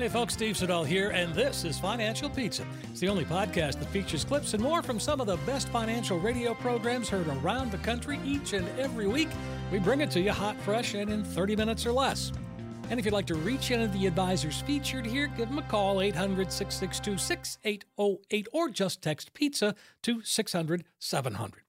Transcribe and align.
Hey 0.00 0.08
folks, 0.08 0.32
Steve 0.32 0.56
Siddall 0.56 0.82
here, 0.82 1.10
and 1.10 1.34
this 1.34 1.62
is 1.62 1.78
Financial 1.78 2.30
Pizza. 2.30 2.66
It's 2.84 3.00
the 3.00 3.08
only 3.10 3.26
podcast 3.26 3.80
that 3.80 3.90
features 3.90 4.24
clips 4.24 4.54
and 4.54 4.62
more 4.62 4.80
from 4.80 4.98
some 4.98 5.20
of 5.20 5.26
the 5.26 5.36
best 5.44 5.68
financial 5.68 6.18
radio 6.18 6.54
programs 6.54 7.10
heard 7.10 7.26
around 7.28 7.70
the 7.70 7.76
country 7.76 8.18
each 8.24 8.54
and 8.54 8.66
every 8.78 9.06
week. 9.06 9.28
We 9.70 9.78
bring 9.78 10.00
it 10.00 10.10
to 10.12 10.20
you 10.20 10.32
hot, 10.32 10.58
fresh, 10.62 10.94
and 10.94 11.12
in 11.12 11.22
30 11.22 11.54
minutes 11.54 11.84
or 11.84 11.92
less. 11.92 12.32
And 12.88 12.98
if 12.98 13.04
you'd 13.04 13.12
like 13.12 13.26
to 13.26 13.34
reach 13.34 13.72
any 13.72 13.84
of 13.84 13.92
the 13.92 14.06
advisors 14.06 14.62
featured 14.62 15.04
here, 15.04 15.26
give 15.26 15.50
them 15.50 15.58
a 15.58 15.62
call 15.64 16.00
800 16.00 16.50
662 16.50 17.18
6808 17.18 18.48
or 18.54 18.70
just 18.70 19.02
text 19.02 19.34
pizza 19.34 19.74
to 20.00 20.22
600 20.22 20.84
700. 20.98 21.60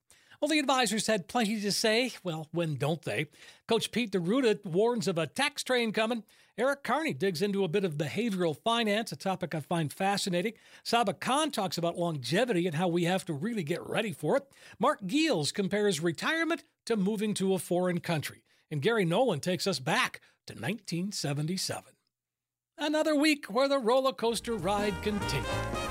Well, 0.41 0.49
the 0.49 0.57
advisors 0.57 1.05
had 1.05 1.27
plenty 1.27 1.61
to 1.61 1.71
say. 1.71 2.13
Well, 2.23 2.47
when 2.51 2.75
don't 2.75 3.03
they? 3.03 3.27
Coach 3.67 3.91
Pete 3.91 4.11
D'Arruda 4.11 4.65
warns 4.65 5.07
of 5.07 5.19
a 5.19 5.27
tax 5.27 5.61
train 5.61 5.91
coming. 5.91 6.23
Eric 6.57 6.83
Kearney 6.83 7.13
digs 7.13 7.43
into 7.43 7.63
a 7.63 7.67
bit 7.67 7.83
of 7.83 7.93
behavioral 7.93 8.57
finance, 8.57 9.11
a 9.11 9.15
topic 9.15 9.53
I 9.53 9.59
find 9.59 9.93
fascinating. 9.93 10.53
Saba 10.83 11.13
Khan 11.13 11.51
talks 11.51 11.77
about 11.77 11.97
longevity 11.97 12.65
and 12.65 12.75
how 12.75 12.87
we 12.87 13.03
have 13.03 13.23
to 13.25 13.33
really 13.33 13.61
get 13.63 13.87
ready 13.87 14.13
for 14.13 14.35
it. 14.35 14.47
Mark 14.79 15.03
Giels 15.03 15.53
compares 15.53 15.99
retirement 15.99 16.63
to 16.87 16.95
moving 16.95 17.35
to 17.35 17.53
a 17.53 17.59
foreign 17.59 17.99
country. 17.99 18.43
And 18.71 18.81
Gary 18.81 19.05
Nolan 19.05 19.41
takes 19.41 19.67
us 19.67 19.79
back 19.79 20.21
to 20.47 20.53
1977. 20.53 21.93
Another 22.79 23.15
week 23.15 23.45
where 23.45 23.67
the 23.67 23.77
roller 23.77 24.13
coaster 24.13 24.55
ride 24.55 24.99
continued. 25.03 25.90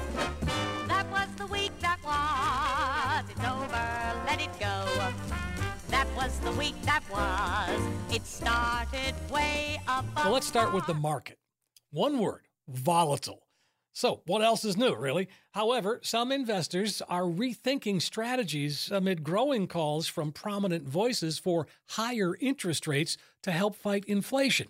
Was 6.31 6.39
the 6.41 6.59
week 6.59 6.75
that 6.83 7.03
was. 7.11 8.14
It 8.14 8.25
started 8.27 9.14
way 9.31 9.81
up. 9.89 10.05
Well, 10.17 10.33
let's 10.33 10.47
start 10.47 10.72
with 10.72 10.87
the 10.87 10.95
market. 10.95 11.39
One 11.91 12.19
word 12.19 12.42
volatile. 12.69 13.47
So, 13.92 14.22
what 14.27 14.41
else 14.41 14.64
is 14.64 14.77
new, 14.77 14.95
really? 14.95 15.28
However, 15.53 15.98
some 16.03 16.31
investors 16.31 17.03
are 17.09 17.25
rethinking 17.25 18.00
strategies 18.00 18.91
amid 18.92 19.25
growing 19.25 19.67
calls 19.67 20.06
from 20.06 20.31
prominent 20.31 20.87
voices 20.87 21.39
for 21.39 21.67
higher 21.91 22.37
interest 22.41 22.87
rates 22.87 23.17
to 23.42 23.50
help 23.50 23.75
fight 23.75 24.05
inflation. 24.05 24.69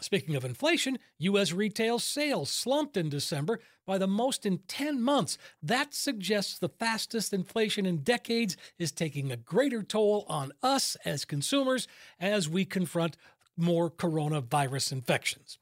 Speaking 0.00 0.34
of 0.34 0.44
inflation, 0.44 0.98
U.S. 1.18 1.52
retail 1.52 1.98
sales 1.98 2.50
slumped 2.50 2.96
in 2.96 3.08
December 3.08 3.60
by 3.86 3.98
the 3.98 4.06
most 4.06 4.46
in 4.46 4.58
10 4.66 5.00
months. 5.02 5.36
That 5.62 5.94
suggests 5.94 6.58
the 6.58 6.70
fastest 6.70 7.32
inflation 7.32 7.84
in 7.84 7.98
decades 7.98 8.56
is 8.78 8.90
taking 8.90 9.30
a 9.30 9.36
greater 9.36 9.82
toll 9.82 10.24
on 10.28 10.52
us 10.62 10.96
as 11.04 11.24
consumers 11.24 11.86
as 12.18 12.48
we 12.48 12.64
confront 12.64 13.16
more 13.56 13.90
coronavirus 13.90 14.92
infections. 14.92 15.58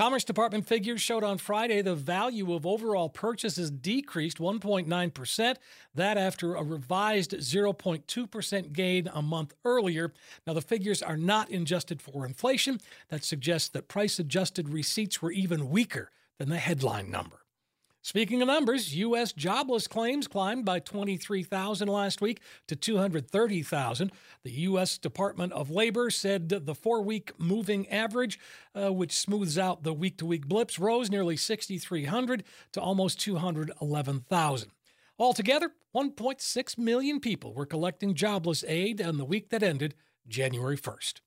Commerce 0.00 0.24
Department 0.24 0.66
figures 0.66 1.02
showed 1.02 1.22
on 1.22 1.36
Friday 1.36 1.82
the 1.82 1.94
value 1.94 2.54
of 2.54 2.64
overall 2.64 3.10
purchases 3.10 3.70
decreased 3.70 4.38
1.9%, 4.38 5.56
that 5.94 6.16
after 6.16 6.54
a 6.54 6.62
revised 6.62 7.32
0.2% 7.32 8.72
gain 8.72 9.10
a 9.12 9.20
month 9.20 9.52
earlier. 9.62 10.14
Now, 10.46 10.54
the 10.54 10.62
figures 10.62 11.02
are 11.02 11.18
not 11.18 11.52
adjusted 11.52 12.00
for 12.00 12.24
inflation. 12.24 12.80
That 13.10 13.24
suggests 13.24 13.68
that 13.68 13.88
price 13.88 14.18
adjusted 14.18 14.70
receipts 14.70 15.20
were 15.20 15.32
even 15.32 15.68
weaker 15.68 16.10
than 16.38 16.48
the 16.48 16.56
headline 16.56 17.10
number. 17.10 17.39
Speaking 18.02 18.40
of 18.40 18.48
numbers, 18.48 18.96
U.S. 18.96 19.32
jobless 19.32 19.86
claims 19.86 20.26
climbed 20.26 20.64
by 20.64 20.80
23,000 20.80 21.86
last 21.86 22.22
week 22.22 22.40
to 22.66 22.74
230,000. 22.74 24.10
The 24.42 24.50
U.S. 24.50 24.96
Department 24.96 25.52
of 25.52 25.70
Labor 25.70 26.08
said 26.08 26.48
the 26.48 26.74
four 26.74 27.02
week 27.02 27.32
moving 27.38 27.86
average, 27.88 28.38
uh, 28.74 28.90
which 28.90 29.12
smooths 29.12 29.58
out 29.58 29.82
the 29.82 29.92
week 29.92 30.16
to 30.18 30.26
week 30.26 30.46
blips, 30.46 30.78
rose 30.78 31.10
nearly 31.10 31.36
6,300 31.36 32.42
to 32.72 32.80
almost 32.80 33.20
211,000. 33.20 34.70
Altogether, 35.18 35.72
1.6 35.94 36.78
million 36.78 37.20
people 37.20 37.52
were 37.52 37.66
collecting 37.66 38.14
jobless 38.14 38.64
aid 38.66 39.02
on 39.02 39.18
the 39.18 39.24
week 39.26 39.50
that 39.50 39.62
ended 39.62 39.94
January 40.26 40.78
1st. 40.78 41.20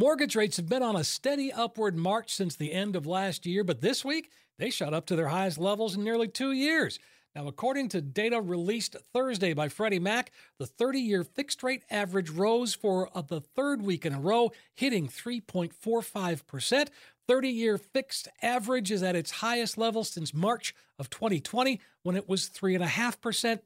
Mortgage 0.00 0.34
rates 0.34 0.56
have 0.56 0.66
been 0.66 0.82
on 0.82 0.96
a 0.96 1.04
steady 1.04 1.52
upward 1.52 1.94
march 1.94 2.34
since 2.34 2.56
the 2.56 2.72
end 2.72 2.96
of 2.96 3.06
last 3.06 3.44
year, 3.44 3.62
but 3.62 3.82
this 3.82 4.02
week 4.02 4.30
they 4.58 4.70
shot 4.70 4.94
up 4.94 5.04
to 5.04 5.14
their 5.14 5.28
highest 5.28 5.58
levels 5.58 5.94
in 5.94 6.02
nearly 6.02 6.26
two 6.26 6.52
years. 6.52 6.98
Now, 7.36 7.46
according 7.46 7.90
to 7.90 8.00
data 8.00 8.40
released 8.40 8.96
Thursday 9.12 9.52
by 9.52 9.68
Freddie 9.68 9.98
Mac, 9.98 10.32
the 10.58 10.64
30 10.64 11.00
year 11.00 11.22
fixed 11.22 11.62
rate 11.62 11.82
average 11.90 12.30
rose 12.30 12.72
for 12.72 13.10
uh, 13.14 13.20
the 13.20 13.42
third 13.42 13.82
week 13.82 14.06
in 14.06 14.14
a 14.14 14.18
row, 14.18 14.52
hitting 14.74 15.06
3.45%. 15.06 16.88
30 17.28 17.48
year 17.50 17.76
fixed 17.76 18.26
average 18.40 18.90
is 18.90 19.02
at 19.02 19.16
its 19.16 19.30
highest 19.30 19.76
level 19.76 20.02
since 20.02 20.32
March 20.32 20.74
of 20.98 21.10
2020 21.10 21.78
when 22.04 22.16
it 22.16 22.26
was 22.26 22.48
3.5%. 22.48 23.60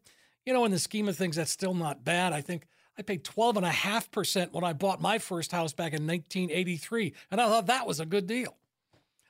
You 0.44 0.52
know, 0.52 0.64
in 0.64 0.72
the 0.72 0.80
scheme 0.80 1.06
of 1.06 1.16
things, 1.16 1.36
that's 1.36 1.52
still 1.52 1.74
not 1.74 2.04
bad. 2.04 2.32
I 2.32 2.40
think 2.40 2.66
I 2.96 3.02
paid 3.02 3.24
12.5% 3.24 4.52
when 4.52 4.64
I 4.64 4.72
bought 4.72 5.00
my 5.00 5.18
first 5.18 5.52
house 5.52 5.72
back 5.72 5.92
in 5.92 6.06
1983, 6.06 7.12
and 7.30 7.40
I 7.40 7.48
thought 7.48 7.66
that 7.66 7.86
was 7.86 8.00
a 8.00 8.06
good 8.06 8.26
deal. 8.26 8.56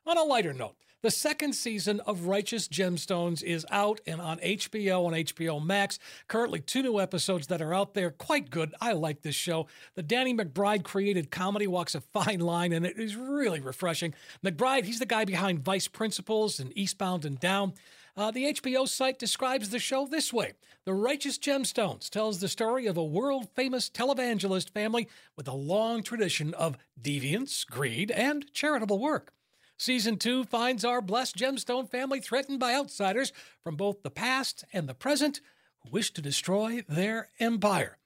On 0.07 0.19
a 0.19 0.23
lighter 0.23 0.53
note, 0.53 0.77
the 1.05 1.11
second 1.11 1.55
season 1.55 2.01
of 2.01 2.27
Righteous 2.27 2.67
Gemstones 2.67 3.43
is 3.43 3.67
out 3.71 4.01
and 4.07 4.23
on 4.23 4.39
HBO 4.39 5.07
and 5.07 5.29
HBO 5.29 5.63
Max. 5.63 5.99
Currently, 6.29 6.61
two 6.61 6.83
new 6.83 6.99
episodes 6.99 7.47
that 7.49 7.61
are 7.61 7.75
out 7.75 7.93
there. 7.93 8.11
Quite 8.11 8.49
good. 8.49 8.75
I 8.81 8.93
like 8.93 9.21
this 9.21 9.35
show. 9.35 9.67
The 9.97 10.03
Danny 10.03 10.35
McBride 10.35 10.83
created 10.83 11.31
comedy 11.31 11.67
walks 11.67 11.95
a 11.95 12.01
fine 12.01 12.41
line, 12.41 12.73
and 12.73 12.87
it 12.87 12.99
is 12.99 13.17
really 13.17 13.61
refreshing. 13.61 14.15
McBride, 14.43 14.85
he's 14.85 14.99
the 14.99 15.05
guy 15.05 15.27
behind 15.27 15.63
Vice 15.63 15.89
Principals 15.89 16.59
and 16.59 16.73
Eastbound 16.75 17.27
and 17.27 17.39
Down. 17.39 17.75
Uh, 18.17 18.31
the 18.31 18.53
HBO 18.53 18.87
site 18.87 19.19
describes 19.19 19.71
the 19.71 19.79
show 19.81 20.07
this 20.07 20.33
way 20.33 20.53
The 20.85 20.95
Righteous 20.95 21.37
Gemstones 21.37 22.09
tells 22.09 22.39
the 22.39 22.49
story 22.49 22.87
of 22.87 22.97
a 22.97 23.05
world 23.05 23.49
famous 23.57 23.91
televangelist 23.91 24.71
family 24.71 25.09
with 25.37 25.49
a 25.49 25.55
long 25.55 26.03
tradition 26.03 26.55
of 26.55 26.79
deviance, 27.01 27.67
greed, 27.67 28.13
and 28.13 28.53
charitable 28.53 29.01
work. 29.01 29.33
Season 29.77 30.17
2 30.17 30.45
finds 30.45 30.85
our 30.85 31.01
blessed 31.01 31.37
gemstone 31.37 31.91
family 31.91 32.21
threatened 32.21 32.61
by 32.61 32.75
outsiders 32.75 33.33
from 33.65 33.75
both 33.75 34.05
the 34.05 34.11
past 34.11 34.65
and 34.73 34.89
the 34.89 34.95
present 34.95 35.41
who 35.83 35.91
wish 35.91 36.13
to 36.13 36.23
destroy 36.23 36.85
their 36.89 37.31
empire. 37.41 37.99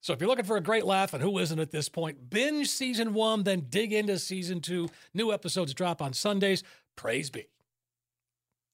So 0.00 0.12
if 0.12 0.20
you're 0.20 0.28
looking 0.28 0.44
for 0.44 0.56
a 0.56 0.62
great 0.62 0.84
laugh, 0.84 1.14
and 1.14 1.22
who 1.22 1.38
isn't 1.38 1.60
at 1.60 1.70
this 1.70 1.88
point, 1.88 2.28
binge 2.28 2.68
season 2.68 3.14
one, 3.14 3.44
then 3.44 3.66
dig 3.70 3.92
into 3.92 4.18
season 4.18 4.60
two. 4.60 4.88
New 5.14 5.32
episodes 5.32 5.72
drop 5.72 6.02
on 6.02 6.12
Sundays. 6.12 6.64
Praise 6.96 7.30
be. 7.30 7.46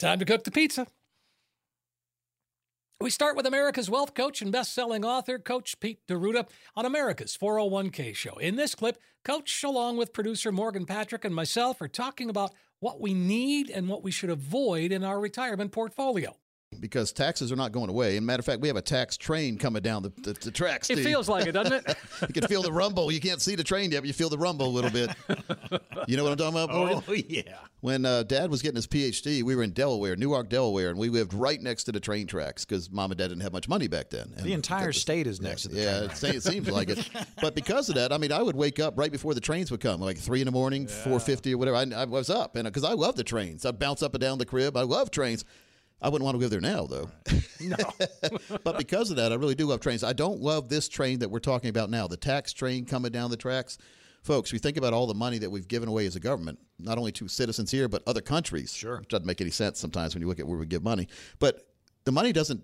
Time 0.01 0.19
to 0.19 0.25
cook 0.25 0.45
the 0.45 0.51
pizza. 0.51 0.87
We 3.03 3.11
start 3.11 3.37
with 3.37 3.45
America's 3.45 3.91
wealth 3.91 4.15
coach 4.15 4.41
and 4.41 4.51
best-selling 4.51 5.05
author, 5.05 5.39
Coach 5.39 5.79
Pete 5.79 6.01
D'Arruda, 6.09 6.49
on 6.75 6.87
America's 6.87 7.37
401k 7.37 8.15
show. 8.15 8.39
In 8.39 8.57
this 8.57 8.75
clip, 8.75 8.97
Coach, 9.25 9.63
along 9.63 9.99
with 9.99 10.15
producer 10.15 10.53
Morgan 10.53 10.87
Patrick 10.87 11.27
and 11.27 11.35
myself, 11.35 11.83
are 11.83 11.89
talking 11.89 12.31
about 12.31 12.55
what 12.79 12.99
we 12.99 13.13
need 13.13 13.69
and 13.69 13.91
what 13.91 14.03
we 14.03 14.11
should 14.11 14.31
avoid 14.31 14.91
in 14.91 15.05
our 15.05 15.21
retirement 15.21 15.71
portfolio. 15.71 16.35
Because 16.79 17.13
taxes 17.13 17.51
are 17.51 17.57
not 17.57 17.73
going 17.73 17.91
away. 17.91 18.17
And 18.17 18.25
matter 18.25 18.41
of 18.41 18.45
fact, 18.47 18.61
we 18.61 18.69
have 18.69 18.77
a 18.77 18.83
tax 18.83 19.17
train 19.17 19.59
coming 19.59 19.83
down 19.83 20.03
the, 20.05 20.11
the, 20.19 20.33
the 20.35 20.51
tracks. 20.53 20.89
It 20.89 20.95
Steve. 20.95 21.05
feels 21.07 21.29
like 21.29 21.47
it, 21.47 21.53
doesn't 21.53 21.73
it? 21.89 21.97
you 22.29 22.29
can 22.35 22.47
feel 22.47 22.63
the 22.63 22.73
rumble. 22.73 23.11
You 23.11 23.21
can't 23.21 23.41
see 23.41 23.57
the 23.57 23.65
train 23.65 23.91
yet, 23.91 24.01
but 24.01 24.07
you 24.07 24.13
feel 24.13 24.29
the 24.29 24.39
rumble 24.39 24.67
a 24.67 24.69
little 24.69 24.91
bit. 24.91 25.11
You 26.07 26.17
know 26.17 26.23
what 26.23 26.33
I'm 26.33 26.39
talking 26.39 26.59
about, 26.63 26.71
Morgan? 26.73 27.03
Oh 27.09 27.13
yeah. 27.13 27.43
When 27.81 28.05
uh, 28.05 28.23
Dad 28.23 28.51
was 28.51 28.63
getting 28.63 28.77
his 28.77 28.87
PhD, 28.87 29.43
we 29.43 29.57
were 29.57 29.63
in 29.63 29.73
Delaware, 29.73 30.15
Newark, 30.15 30.49
Delaware, 30.49 30.91
and 30.91 30.99
we 30.99 31.09
lived 31.09 31.35
right 31.35 31.61
next 31.61 31.85
to 31.85 31.93
the 31.93 32.01
train 32.01 32.27
tracks 32.27 32.65
because 32.65 32.91
Mom 32.91 33.11
and 33.11 33.19
Dad 33.19 33.29
didn't 33.29 33.43
have 33.43 33.53
much 33.53 33.69
money 33.69 33.89
back 33.89 34.11
then. 34.11 34.33
And 34.37 34.47
The 34.47 34.53
entire 34.53 34.81
that 34.83 34.87
was- 34.89 35.01
state 35.01 35.27
is 35.27 35.41
next 35.41 35.63
to 35.63 35.69
the 35.69 35.81
yeah, 35.81 35.99
train. 35.99 36.11
it, 36.11 36.17
se- 36.17 36.37
it 36.37 36.43
seems 36.45 36.69
like 36.69 36.89
it. 36.91 37.09
But 37.41 37.55
because 37.55 37.89
of 37.89 37.95
that, 37.97 38.13
I 38.13 38.19
mean, 38.19 38.33
I 38.33 38.43
would 38.43 38.55
wake 38.57 38.79
up 38.79 38.97
right 38.99 39.11
before 39.11 39.35
the 39.35 39.41
trains 39.41 39.71
would 39.71 39.81
come, 39.81 40.01
like 40.01 40.19
three 40.19 40.41
in 40.41 40.45
the 40.47 40.53
morning, 40.53 40.87
four 40.87 41.19
fifty 41.19 41.55
or 41.55 41.59
whatever. 41.59 41.77
I, 41.79 41.87
I 42.03 42.05
was 42.05 42.29
up, 42.31 42.55
and 42.57 42.65
because 42.67 42.85
I 42.85 42.93
love 42.93 43.17
the 43.17 43.25
trains, 43.25 43.65
I'd 43.67 43.79
bounce 43.79 44.03
up 44.03 44.15
and 44.15 44.21
down 44.21 44.39
the 44.39 44.47
crib. 44.47 44.77
I 44.77 44.83
love 44.83 45.11
trains. 45.11 45.45
I 46.03 46.09
wouldn't 46.09 46.25
want 46.25 46.35
to 46.37 46.39
live 46.39 46.51
there 46.51 46.61
now, 46.61 46.87
though. 46.87 47.11
No. 47.63 47.77
but 48.65 48.79
because 48.79 49.11
of 49.11 49.17
that, 49.17 49.33
I 49.33 49.35
really 49.35 49.55
do 49.55 49.67
love 49.67 49.81
trains. 49.81 50.03
I 50.03 50.15
don't 50.15 50.41
love 50.41 50.71
this 50.71 50.89
train 50.89 51.19
that 51.19 51.31
we're 51.31 51.41
talking 51.41 51.69
about 51.69 51.91
now, 51.91 52.07
the 52.07 52.17
tax 52.17 52.55
train 52.55 52.87
coming 52.87 53.13
down 53.13 53.31
the 53.31 53.37
tracks. 53.37 53.77
folks, 54.23 54.51
we 54.51 54.59
think 54.59 54.79
about 54.79 54.95
all 54.95 55.07
the 55.07 55.13
money 55.13 55.37
that 55.37 55.51
we've 55.51 55.69
given 55.69 55.87
away 55.87 56.07
as 56.07 56.17
a 56.17 56.21
government, 56.21 56.59
not 56.79 56.97
only 56.97 57.13
to 57.13 57.29
citizens 57.29 57.71
here, 57.71 57.87
but 57.87 58.03
other 58.07 58.23
countries. 58.23 58.73
Sure. 58.73 59.01
Which 59.01 59.09
doesn't 59.09 59.27
make 59.27 59.43
any 59.43 59.51
sense 59.51 59.79
sometimes 59.79 60.15
when 60.15 60.23
you 60.23 60.29
look 60.29 60.41
at 60.41 60.47
where 60.47 60.57
we 60.57 60.65
give 60.65 60.83
money. 60.83 61.07
But 61.39 61.69
the 62.05 62.13
money 62.13 62.33
doesn't 62.33 62.63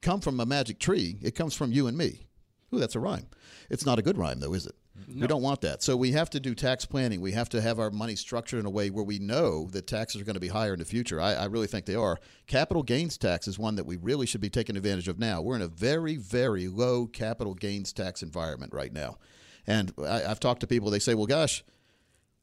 come 0.00 0.20
from 0.20 0.38
a 0.38 0.46
magic 0.46 0.78
tree, 0.78 1.18
it 1.22 1.34
comes 1.34 1.54
from 1.54 1.72
you 1.72 1.88
and 1.88 1.98
me. 1.98 2.28
Ooh, 2.72 2.78
that's 2.78 2.94
a 2.94 3.00
rhyme. 3.00 3.26
It's 3.68 3.84
not 3.84 3.98
a 3.98 4.02
good 4.02 4.16
rhyme, 4.16 4.38
though, 4.38 4.54
is 4.54 4.66
it? 4.66 4.76
We 5.08 5.26
don't 5.26 5.42
want 5.42 5.60
that. 5.62 5.82
So 5.82 5.96
we 5.96 6.12
have 6.12 6.30
to 6.30 6.40
do 6.40 6.54
tax 6.54 6.84
planning. 6.84 7.20
We 7.20 7.32
have 7.32 7.48
to 7.50 7.60
have 7.60 7.78
our 7.78 7.90
money 7.90 8.16
structured 8.16 8.60
in 8.60 8.66
a 8.66 8.70
way 8.70 8.90
where 8.90 9.04
we 9.04 9.18
know 9.18 9.66
that 9.72 9.86
taxes 9.86 10.20
are 10.20 10.24
going 10.24 10.34
to 10.34 10.40
be 10.40 10.48
higher 10.48 10.72
in 10.72 10.78
the 10.78 10.84
future. 10.84 11.20
I, 11.20 11.34
I 11.34 11.44
really 11.46 11.66
think 11.66 11.86
they 11.86 11.94
are. 11.94 12.18
Capital 12.46 12.82
gains 12.82 13.16
tax 13.16 13.46
is 13.48 13.58
one 13.58 13.76
that 13.76 13.86
we 13.86 13.96
really 13.96 14.26
should 14.26 14.40
be 14.40 14.50
taking 14.50 14.76
advantage 14.76 15.08
of 15.08 15.18
now. 15.18 15.40
We're 15.40 15.56
in 15.56 15.62
a 15.62 15.68
very, 15.68 16.16
very 16.16 16.68
low 16.68 17.06
capital 17.06 17.54
gains 17.54 17.92
tax 17.92 18.22
environment 18.22 18.72
right 18.72 18.92
now. 18.92 19.18
And 19.66 19.92
I, 19.98 20.24
I've 20.24 20.40
talked 20.40 20.60
to 20.60 20.66
people, 20.66 20.90
they 20.90 20.98
say, 20.98 21.14
well, 21.14 21.26
gosh, 21.26 21.64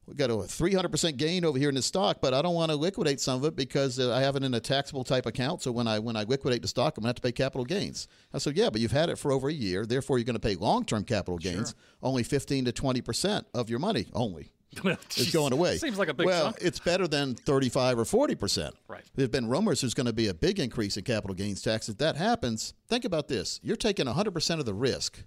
we 0.06 0.14
got 0.14 0.30
a 0.30 0.34
300% 0.34 1.16
gain 1.16 1.44
over 1.44 1.58
here 1.58 1.68
in 1.68 1.74
the 1.74 1.82
stock, 1.82 2.18
but 2.20 2.34
I 2.34 2.42
don't 2.42 2.54
want 2.54 2.70
to 2.70 2.76
liquidate 2.76 3.20
some 3.20 3.38
of 3.38 3.44
it 3.44 3.56
because 3.56 3.98
uh, 3.98 4.14
I 4.14 4.20
have 4.20 4.36
it 4.36 4.42
in 4.42 4.52
a 4.54 4.60
taxable 4.60 5.04
type 5.04 5.26
account. 5.26 5.62
So 5.62 5.72
when 5.72 5.88
I 5.88 5.98
when 5.98 6.16
I 6.16 6.24
liquidate 6.24 6.62
the 6.62 6.68
stock, 6.68 6.96
I'm 6.96 7.02
going 7.02 7.06
to 7.06 7.08
have 7.08 7.16
to 7.16 7.22
pay 7.22 7.32
capital 7.32 7.64
gains. 7.64 8.08
I 8.32 8.38
said, 8.38 8.56
yeah, 8.56 8.70
but 8.70 8.80
you've 8.80 8.92
had 8.92 9.08
it 9.08 9.18
for 9.18 9.32
over 9.32 9.48
a 9.48 9.52
year. 9.52 9.86
Therefore, 9.86 10.18
you're 10.18 10.24
going 10.24 10.34
to 10.34 10.40
pay 10.40 10.56
long-term 10.56 11.04
capital 11.04 11.38
gains, 11.38 11.74
only 12.02 12.22
15 12.22 12.66
to 12.66 12.72
20% 12.72 13.44
of 13.54 13.70
your 13.70 13.78
money 13.78 14.06
only 14.12 14.50
is 15.16 15.30
going 15.30 15.52
away. 15.52 15.78
Seems 15.78 15.98
like 15.98 16.08
a 16.08 16.14
big 16.14 16.26
well, 16.26 16.54
it's 16.60 16.78
better 16.78 17.06
than 17.06 17.34
35 17.34 17.98
or 17.98 18.04
40 18.04 18.34
percent. 18.34 18.74
Right. 18.88 19.02
There's 19.14 19.28
been 19.28 19.48
rumors 19.48 19.80
there's 19.80 19.94
going 19.94 20.06
to 20.06 20.12
be 20.12 20.28
a 20.28 20.34
big 20.34 20.58
increase 20.58 20.96
in 20.96 21.04
capital 21.04 21.34
gains 21.34 21.62
tax. 21.62 21.88
If 21.88 21.98
that 21.98 22.16
happens, 22.16 22.74
think 22.88 23.04
about 23.04 23.28
this: 23.28 23.60
you're 23.62 23.76
taking 23.76 24.06
100 24.06 24.32
percent 24.32 24.60
of 24.60 24.66
the 24.66 24.74
risk 24.74 25.22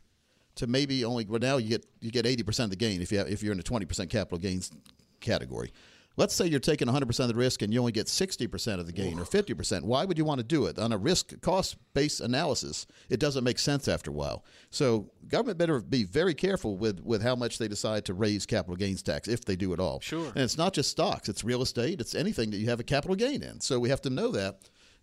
to 0.57 0.68
maybe 0.68 1.04
only. 1.06 1.25
Well, 1.25 1.39
now 1.39 1.57
you 1.57 1.69
get 1.69 1.86
you 2.01 2.12
get 2.12 2.25
80 2.25 2.44
percent 2.44 2.65
of 2.65 2.69
the 2.71 2.75
gain 2.77 3.01
if 3.01 3.12
you 3.12 3.18
have, 3.19 3.27
if 3.27 3.42
you're 3.44 3.54
in 3.54 3.59
a 3.59 3.63
20 3.63 3.86
percent 3.86 4.09
capital 4.09 4.38
gains 4.38 4.71
category. 5.19 5.71
Let's 6.18 6.33
say 6.33 6.48
you're 6.48 6.59
taking 6.59 6.88
100% 6.88 7.19
of 7.19 7.27
the 7.27 7.36
risk 7.36 7.62
and 7.62 7.71
you 7.71 7.80
only 7.80 7.92
get 7.92 8.07
60% 8.07 8.80
of 8.80 8.88
the 8.88 8.92
gain 8.92 9.19
or 9.19 9.24
50%. 9.24 9.83
Why 9.83 10.04
would 10.04 10.18
you 10.18 10.25
want 10.25 10.39
to 10.39 10.44
do 10.44 10.65
it? 10.65 10.80
On 10.80 10.92
a 10.92 10.98
risk 10.98 11.39
cost 11.42 11.77
based 11.94 12.21
analysis, 12.21 12.88
it 13.07 13.19
doesn't 13.19 13.44
make 13.44 13.59
sense 13.59 13.88
after 13.88 14.09
a 14.09 14.13
while. 14.13 14.44
So, 14.71 15.12
government 15.27 15.59
better 15.59 15.80
be 15.80 16.06
very 16.06 16.33
careful 16.33 16.75
with, 16.75 17.01
with 17.01 17.21
how 17.21 17.36
much 17.36 17.59
they 17.59 17.68
decide 17.68 18.04
to 18.06 18.15
raise 18.15 18.48
capital 18.48 18.75
gains 18.75 19.04
tax, 19.04 19.27
if 19.27 19.45
they 19.45 19.56
do 19.56 19.74
at 19.74 19.80
all. 19.80 20.00
Sure. 20.00 20.30
And 20.30 20.39
it's 20.39 20.57
not 20.57 20.74
just 20.74 20.89
stocks, 20.89 21.30
it's 21.30 21.44
real 21.44 21.62
estate, 21.62 22.01
it's 22.01 22.15
anything 22.15 22.50
that 22.50 22.57
you 22.57 22.68
have 22.69 22.80
a 22.80 22.83
capital 22.83 23.15
gain 23.15 23.44
in. 23.44 23.59
So, 23.59 23.80
we 23.80 23.89
have 23.89 24.01
to 24.01 24.09
know 24.09 24.31
that. 24.31 24.57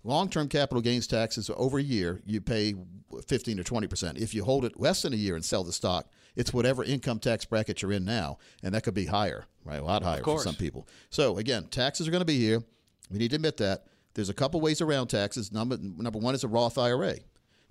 Long 0.07 0.29
term 0.29 0.49
capital 0.49 0.83
gains 0.83 1.07
taxes 1.07 1.51
over 1.57 1.79
a 1.79 1.83
year, 1.83 2.21
you 2.27 2.41
pay 2.43 2.75
15 3.27 3.59
or 3.59 3.63
20%. 3.65 4.19
If 4.19 4.35
you 4.35 4.45
hold 4.45 4.67
it 4.67 4.79
less 4.79 5.03
than 5.03 5.15
a 5.15 5.17
year 5.17 5.35
and 5.35 5.45
sell 5.45 5.65
the 5.65 5.73
stock, 5.73 6.09
it's 6.37 6.53
whatever 6.53 6.85
income 6.85 7.19
tax 7.19 7.47
bracket 7.47 7.81
you're 7.81 7.93
in 7.93 8.05
now, 8.05 8.39
and 8.63 8.75
that 8.75 8.83
could 8.83 8.93
be 8.95 9.07
higher, 9.07 9.47
right? 9.65 9.81
A 9.81 9.85
lot 9.85 10.03
higher 10.03 10.23
for 10.23 10.43
some 10.43 10.57
people. 10.57 10.87
So 11.09 11.39
again, 11.39 11.69
taxes 11.69 12.07
are 12.07 12.11
going 12.11 12.21
to 12.21 12.27
be 12.27 12.39
here. 12.39 12.63
We 13.11 13.19
need 13.19 13.31
to 13.31 13.37
admit 13.37 13.57
that. 13.59 13.87
There's 14.15 14.29
a 14.29 14.35
couple 14.35 14.61
ways 14.61 14.81
around 14.81 15.09
taxes. 15.09 15.51
Number 15.51 15.77
number 15.79 16.19
one 16.19 16.35
is 16.35 16.45
a 16.45 16.49
Roth 16.49 16.79
IRA. 16.79 17.17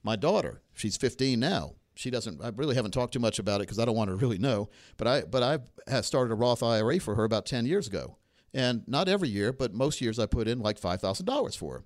My 0.01 0.15
daughter, 0.15 0.61
she's 0.73 0.97
15 0.97 1.39
now. 1.39 1.75
She 1.95 2.09
doesn't. 2.09 2.43
I 2.43 2.49
really 2.55 2.75
haven't 2.75 2.91
talked 2.91 3.13
too 3.13 3.19
much 3.19 3.37
about 3.39 3.61
it 3.61 3.63
because 3.63 3.79
I 3.79 3.85
don't 3.85 3.95
want 3.95 4.09
her 4.09 4.15
to 4.15 4.21
really 4.21 4.39
know. 4.39 4.69
But 4.97 5.07
I 5.07 5.21
but 5.21 5.43
I 5.43 5.59
have 5.87 6.05
started 6.05 6.31
a 6.33 6.35
Roth 6.35 6.63
IRA 6.63 6.99
for 6.99 7.15
her 7.15 7.23
about 7.23 7.45
10 7.45 7.65
years 7.67 7.87
ago, 7.87 8.17
and 8.53 8.83
not 8.87 9.07
every 9.07 9.29
year, 9.29 9.53
but 9.53 9.73
most 9.73 10.01
years 10.01 10.17
I 10.19 10.25
put 10.25 10.47
in 10.47 10.59
like 10.59 10.79
five 10.79 10.99
thousand 10.99 11.27
dollars 11.27 11.55
for 11.55 11.73
her, 11.75 11.83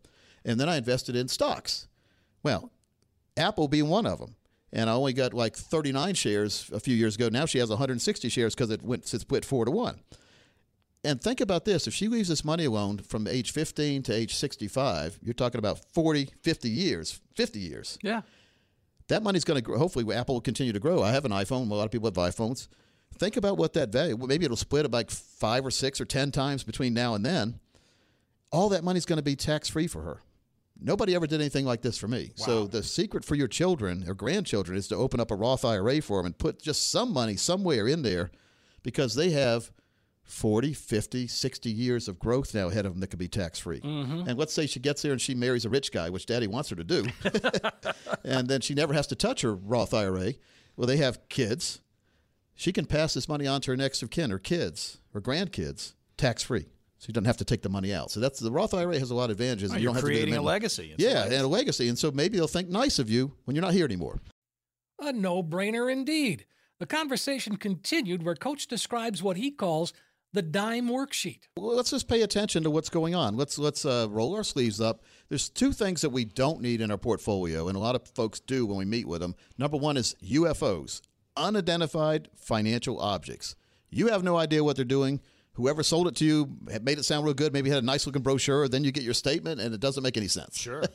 and 0.48 0.60
then 0.60 0.70
I 0.70 0.78
invested 0.78 1.16
in 1.16 1.28
stocks. 1.28 1.88
Well, 2.42 2.72
Apple 3.36 3.68
being 3.68 3.90
one 3.90 4.08
of 4.08 4.20
them. 4.20 4.36
And 4.74 4.90
I 4.90 4.94
only 4.94 5.14
got 5.14 5.34
like 5.34 5.56
39 5.56 6.16
shares 6.16 6.70
a 6.74 6.80
few 6.80 6.96
years 6.96 7.16
ago. 7.16 7.30
Now 7.30 7.46
she 7.46 7.60
has 7.60 7.70
160 7.70 8.30
shares 8.30 8.56
because 8.56 8.70
it 8.70 8.82
went 8.82 9.04
it's 9.04 9.22
split 9.22 9.46
four 9.46 9.66
to 9.66 9.72
one. 9.72 10.02
And 11.04 11.22
think 11.22 11.40
about 11.40 11.64
this: 11.64 11.88
if 11.88 11.94
she 11.94 12.10
leaves 12.10 12.28
this 12.28 12.44
money 12.44 12.66
alone 12.66 12.98
from 12.98 13.28
age 13.28 13.52
15 13.52 14.04
to 14.04 14.14
age 14.14 14.36
65, 14.36 15.20
you're 15.22 15.34
talking 15.34 15.60
about 15.60 15.80
40, 15.94 16.30
50 16.42 16.70
years, 16.70 17.22
50 17.36 17.60
years. 17.60 17.98
Yeah. 18.02 18.22
That 19.08 19.24
money's 19.24 19.46
going 19.46 19.56
to 19.56 19.62
grow. 19.62 19.78
Hopefully, 19.78 20.14
Apple 20.14 20.36
will 20.36 20.42
continue 20.42 20.74
to 20.74 20.80
grow. 20.80 21.02
I 21.02 21.12
have 21.12 21.24
an 21.24 21.32
iPhone. 21.32 21.72
A 21.72 21.74
lot 21.74 21.86
of 21.86 21.92
people 21.92 22.08
have 22.08 22.16
iPhones. 22.16 22.68
Think 23.18 23.38
about 23.38 23.58
what 23.58 23.72
that 23.74 23.90
value. 23.90 24.18
Maybe 24.18 24.44
it'll 24.44 24.58
split 24.58 24.84
at 24.84 24.92
like 24.92 25.10
five 25.10 25.66
or 25.66 25.72
six 25.72 26.02
or 26.02 26.06
ten 26.06 26.30
times 26.30 26.64
between 26.64 26.94
now 26.94 27.16
and 27.16 27.26
then. 27.26 27.60
All 28.52 28.68
that 28.70 28.84
money's 28.84 29.06
going 29.06 29.18
to 29.18 29.24
be 29.24 29.38
tax 29.38 29.70
free 29.70 29.88
for 29.88 30.02
her. 30.02 30.22
Nobody 30.80 31.16
ever 31.16 31.28
did 31.28 31.42
anything 31.42 31.66
like 31.66 31.82
this 31.82 31.98
for 31.98 32.08
me. 32.08 32.32
So 32.36 32.68
the 32.68 32.84
secret 32.84 33.26
for 33.26 33.36
your 33.36 33.48
children 33.48 34.06
or 34.08 34.14
grandchildren 34.14 34.78
is 34.78 34.88
to 34.90 34.96
open 34.96 35.20
up 35.20 35.32
a 35.32 35.36
Roth 35.36 35.66
IRA 35.66 36.02
for 36.02 36.20
them 36.20 36.28
and 36.28 36.38
put 36.38 36.62
just 36.62 36.92
some 36.92 37.12
money 37.12 37.36
somewhere 37.36 37.88
in 37.88 38.04
there 38.04 38.32
because 38.84 39.16
they 39.16 39.32
have 39.32 39.72
40, 40.24 40.74
50, 40.74 41.28
60 41.28 41.70
years 41.70 42.08
of 42.08 42.20
growth 42.20 42.54
now 42.54 42.68
ahead 42.68 42.86
of 42.86 42.94
them 42.94 43.00
that 43.00 43.08
could 43.08 43.20
be 43.20 43.30
tax 43.30 43.60
free. 43.60 43.80
Mm-hmm. 43.80 44.28
And 44.28 44.38
let's 44.38 44.54
say 44.54 44.68
she 44.68 44.80
gets 44.80 45.02
there 45.02 45.14
and 45.14 45.22
she 45.22 45.34
marries 45.34 45.66
a 45.66 45.70
rich 45.70 45.92
guy, 45.92 46.10
which 46.10 46.26
daddy 46.26 46.48
wants 46.48 46.70
her 46.70 46.76
to 46.76 46.84
do. 46.84 47.06
and 48.24 48.48
then 48.48 48.62
she 48.62 48.74
never 48.74 48.94
has 48.94 49.08
to 49.08 49.16
touch 49.16 49.42
her 49.42 49.56
Roth 49.56 49.94
IRA. 49.94 50.34
Well, 50.76 50.86
they 50.86 50.98
have 50.98 51.28
kids. 51.30 51.80
She 52.56 52.74
can 52.74 52.86
pass 52.86 53.14
this 53.14 53.30
money 53.30 53.48
on 53.48 53.62
to 53.62 53.72
her 53.72 53.78
next 53.78 54.04
of 54.04 54.10
kin, 54.10 54.30
her 54.30 54.40
kids, 54.40 55.00
her 55.14 55.22
grandkids, 55.22 55.94
tax 56.18 56.44
free. 56.44 56.68
So 57.00 57.06
you 57.10 57.14
don't 57.14 57.26
have 57.26 57.38
to 57.38 57.46
take 57.46 57.62
the 57.62 57.70
money 57.70 57.94
out. 57.94 58.10
So 58.12 58.20
that's 58.20 58.40
the 58.40 58.52
Roth 58.52 58.74
IRA 58.74 58.98
has 58.98 59.12
a 59.12 59.16
lot 59.16 59.26
of 59.26 59.32
advantages. 59.40 59.70
Well, 59.70 59.80
you 59.80 59.84
you're 59.84 59.90
don't 59.94 59.96
have 59.96 60.04
to 60.04 60.10
do 60.10 60.14
the 60.16 60.22
creating 60.22 60.38
a 60.38 60.42
legacy. 60.42 60.92
It's 60.94 61.04
a 61.04 61.08
Yeah, 61.08 61.14
legacy. 61.20 61.36
and 61.36 61.44
a 61.46 61.48
legacy. 61.48 61.88
And 61.90 61.98
so 62.00 62.12
maybe 62.12 62.38
they'll 62.38 62.48
think 62.48 62.70
nice 62.70 62.98
of 63.00 63.10
you 63.10 63.34
when 63.46 63.56
you're 63.56 63.62
not 63.66 63.74
here 63.74 63.86
anymore. 63.86 64.20
A 65.00 65.14
no 65.14 65.44
brainer 65.44 65.92
indeed. 65.92 66.46
The 66.80 66.88
conversation 66.88 67.58
continued 67.58 68.24
where 68.24 68.36
Coach 68.36 68.68
describes 68.68 69.22
what 69.22 69.38
he 69.38 69.52
calls 69.52 69.94
the 70.34 70.42
dime 70.42 70.88
worksheet. 70.90 71.42
Well, 71.56 71.76
let's 71.76 71.92
just 71.92 72.08
pay 72.08 72.22
attention 72.22 72.64
to 72.64 72.70
what's 72.72 72.90
going 72.90 73.16
on. 73.16 73.38
Let's 73.38 73.58
let's 73.58 73.86
uh, 73.86 74.08
roll 74.10 74.36
our 74.36 74.44
sleeves 74.44 74.82
up. 74.82 75.04
There's 75.30 75.50
two 75.50 75.72
things 75.72 76.02
that 76.02 76.10
we 76.10 76.26
don't 76.26 76.62
need 76.62 76.82
in 76.82 76.92
our 76.92 76.98
portfolio, 76.98 77.68
and 77.68 77.78
a 77.78 77.80
lot 77.80 77.96
of 77.96 78.08
folks 78.10 78.40
do 78.40 78.66
when 78.66 78.78
we 78.78 78.86
meet 78.86 79.08
with 79.08 79.22
them. 79.22 79.36
Number 79.58 79.78
one 79.78 79.98
is 79.98 80.16
UFOs, 80.24 81.02
unidentified 81.36 82.30
financial 82.36 83.00
objects. 83.00 83.56
You 83.90 84.08
have 84.10 84.24
no 84.24 84.36
idea 84.38 84.64
what 84.64 84.76
they're 84.76 84.86
doing. 84.86 85.22
Whoever 85.58 85.82
sold 85.82 86.08
it 86.08 86.16
to 86.18 86.26
you 86.26 86.56
had 86.72 86.86
made 86.86 87.00
it 87.00 87.04
sound 87.04 87.26
real 87.26 87.34
good. 87.34 87.52
Maybe 87.52 87.72
had 87.72 87.82
a 87.82 87.86
nice 87.86 88.06
looking 88.06 88.22
brochure. 88.22 88.68
Then 88.68 88.84
you 88.84 88.92
get 88.92 89.02
your 89.02 89.16
statement, 89.16 89.60
and 89.60 89.74
it 89.74 89.82
doesn't 89.82 90.04
make 90.04 90.16
any 90.16 90.28
sense. 90.28 90.58
Sure. 90.58 90.84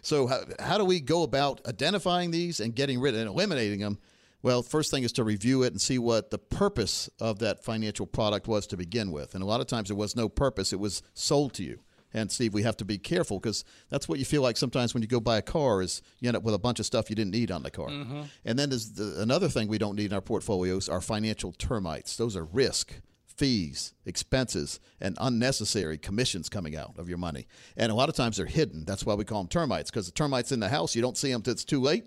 So 0.00 0.26
how, 0.26 0.40
how 0.58 0.78
do 0.78 0.84
we 0.84 1.00
go 1.00 1.22
about 1.22 1.60
identifying 1.66 2.30
these 2.30 2.60
and 2.60 2.74
getting 2.74 3.00
rid 3.00 3.14
of 3.14 3.20
and 3.20 3.28
eliminating 3.28 3.80
them? 3.80 3.98
Well, 4.42 4.62
first 4.62 4.90
thing 4.90 5.02
is 5.02 5.12
to 5.12 5.24
review 5.24 5.62
it 5.64 5.72
and 5.72 5.80
see 5.80 5.98
what 5.98 6.30
the 6.30 6.38
purpose 6.38 7.10
of 7.20 7.40
that 7.40 7.62
financial 7.64 8.06
product 8.06 8.48
was 8.48 8.66
to 8.68 8.76
begin 8.76 9.10
with. 9.10 9.34
And 9.34 9.42
a 9.42 9.46
lot 9.46 9.60
of 9.60 9.66
times 9.66 9.88
there 9.88 9.96
was 9.96 10.16
no 10.16 10.28
purpose; 10.28 10.72
it 10.72 10.80
was 10.80 11.02
sold 11.14 11.52
to 11.54 11.64
you. 11.64 11.80
And 12.14 12.30
Steve, 12.32 12.54
we 12.54 12.62
have 12.62 12.76
to 12.78 12.84
be 12.84 12.96
careful 12.96 13.38
because 13.38 13.64
that's 13.90 14.08
what 14.08 14.18
you 14.18 14.24
feel 14.24 14.40
like 14.40 14.56
sometimes 14.56 14.94
when 14.94 15.02
you 15.02 15.08
go 15.08 15.20
buy 15.20 15.36
a 15.36 15.42
car 15.42 15.82
is 15.82 16.00
you 16.20 16.28
end 16.28 16.36
up 16.36 16.42
with 16.42 16.54
a 16.54 16.58
bunch 16.58 16.80
of 16.80 16.86
stuff 16.86 17.10
you 17.10 17.16
didn't 17.16 17.32
need 17.32 17.50
on 17.50 17.62
the 17.62 17.70
car. 17.70 17.88
Mm-hmm. 17.88 18.22
And 18.44 18.58
then 18.58 18.70
there's 18.70 18.92
the, 18.92 19.20
another 19.20 19.48
thing 19.48 19.68
we 19.68 19.78
don't 19.78 19.96
need 19.96 20.06
in 20.06 20.12
our 20.14 20.22
portfolios 20.22 20.88
are 20.88 21.00
financial 21.00 21.52
termites. 21.52 22.16
Those 22.16 22.36
are 22.36 22.44
risk 22.44 22.94
fees, 23.38 23.94
expenses, 24.04 24.80
and 25.00 25.16
unnecessary 25.20 25.96
commissions 25.96 26.48
coming 26.48 26.76
out 26.76 26.94
of 26.98 27.08
your 27.08 27.18
money. 27.18 27.46
And 27.76 27.90
a 27.92 27.94
lot 27.94 28.08
of 28.08 28.16
times 28.16 28.36
they're 28.36 28.46
hidden. 28.46 28.84
That's 28.84 29.06
why 29.06 29.14
we 29.14 29.24
call 29.24 29.40
them 29.42 29.48
termites 29.48 29.90
because 29.90 30.06
the 30.06 30.12
termites 30.12 30.50
in 30.52 30.60
the 30.60 30.68
house, 30.68 30.94
you 30.96 31.00
don't 31.02 31.16
see 31.16 31.30
them 31.32 31.42
till 31.42 31.52
it's 31.52 31.64
too 31.64 31.80
late. 31.80 32.04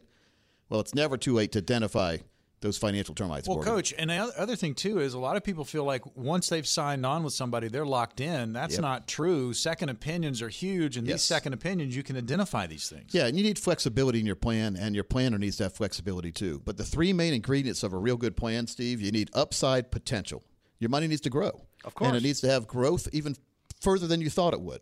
Well, 0.69 0.81
it's 0.81 0.93
never 0.93 1.17
too 1.17 1.33
late 1.33 1.51
to 1.53 1.59
identify 1.59 2.17
those 2.59 2.77
financial 2.77 3.15
termites. 3.15 3.47
Well, 3.47 3.55
Morgan. 3.57 3.73
coach, 3.73 3.93
and 3.97 4.11
the 4.11 4.17
other 4.37 4.55
thing 4.55 4.75
too 4.75 4.99
is 4.99 5.15
a 5.15 5.19
lot 5.19 5.35
of 5.35 5.43
people 5.43 5.65
feel 5.65 5.83
like 5.83 6.03
once 6.15 6.47
they've 6.47 6.67
signed 6.67 7.03
on 7.07 7.23
with 7.23 7.33
somebody, 7.33 7.69
they're 7.69 7.87
locked 7.87 8.21
in. 8.21 8.53
That's 8.53 8.73
Yep. 8.73 8.81
not 8.81 9.07
true. 9.07 9.51
Second 9.53 9.89
opinions 9.89 10.43
are 10.43 10.49
huge, 10.49 10.95
and 10.95 11.07
Yes. 11.07 11.21
these 11.21 11.23
second 11.23 11.53
opinions 11.53 11.95
you 11.95 12.03
can 12.03 12.15
identify 12.17 12.67
these 12.67 12.87
things. 12.87 13.13
Yeah, 13.15 13.25
and 13.25 13.35
you 13.35 13.43
need 13.43 13.57
flexibility 13.57 14.19
in 14.19 14.27
your 14.27 14.35
plan, 14.35 14.75
and 14.75 14.93
your 14.93 15.03
planner 15.03 15.39
needs 15.39 15.57
to 15.57 15.63
have 15.63 15.73
flexibility 15.73 16.31
too. 16.31 16.61
But 16.63 16.77
the 16.77 16.85
three 16.85 17.13
main 17.13 17.33
ingredients 17.33 17.81
of 17.81 17.93
a 17.93 17.97
real 17.97 18.17
good 18.17 18.37
plan, 18.37 18.67
Steve, 18.67 19.01
you 19.01 19.11
need 19.11 19.31
upside 19.33 19.89
potential. 19.89 20.43
Your 20.81 20.89
money 20.89 21.07
needs 21.07 21.21
to 21.21 21.29
grow. 21.29 21.61
Of 21.85 21.93
course. 21.93 22.09
And 22.09 22.17
it 22.17 22.23
needs 22.23 22.41
to 22.41 22.49
have 22.49 22.67
growth 22.67 23.07
even 23.13 23.35
further 23.79 24.07
than 24.07 24.19
you 24.19 24.29
thought 24.29 24.53
it 24.53 24.61
would. 24.61 24.81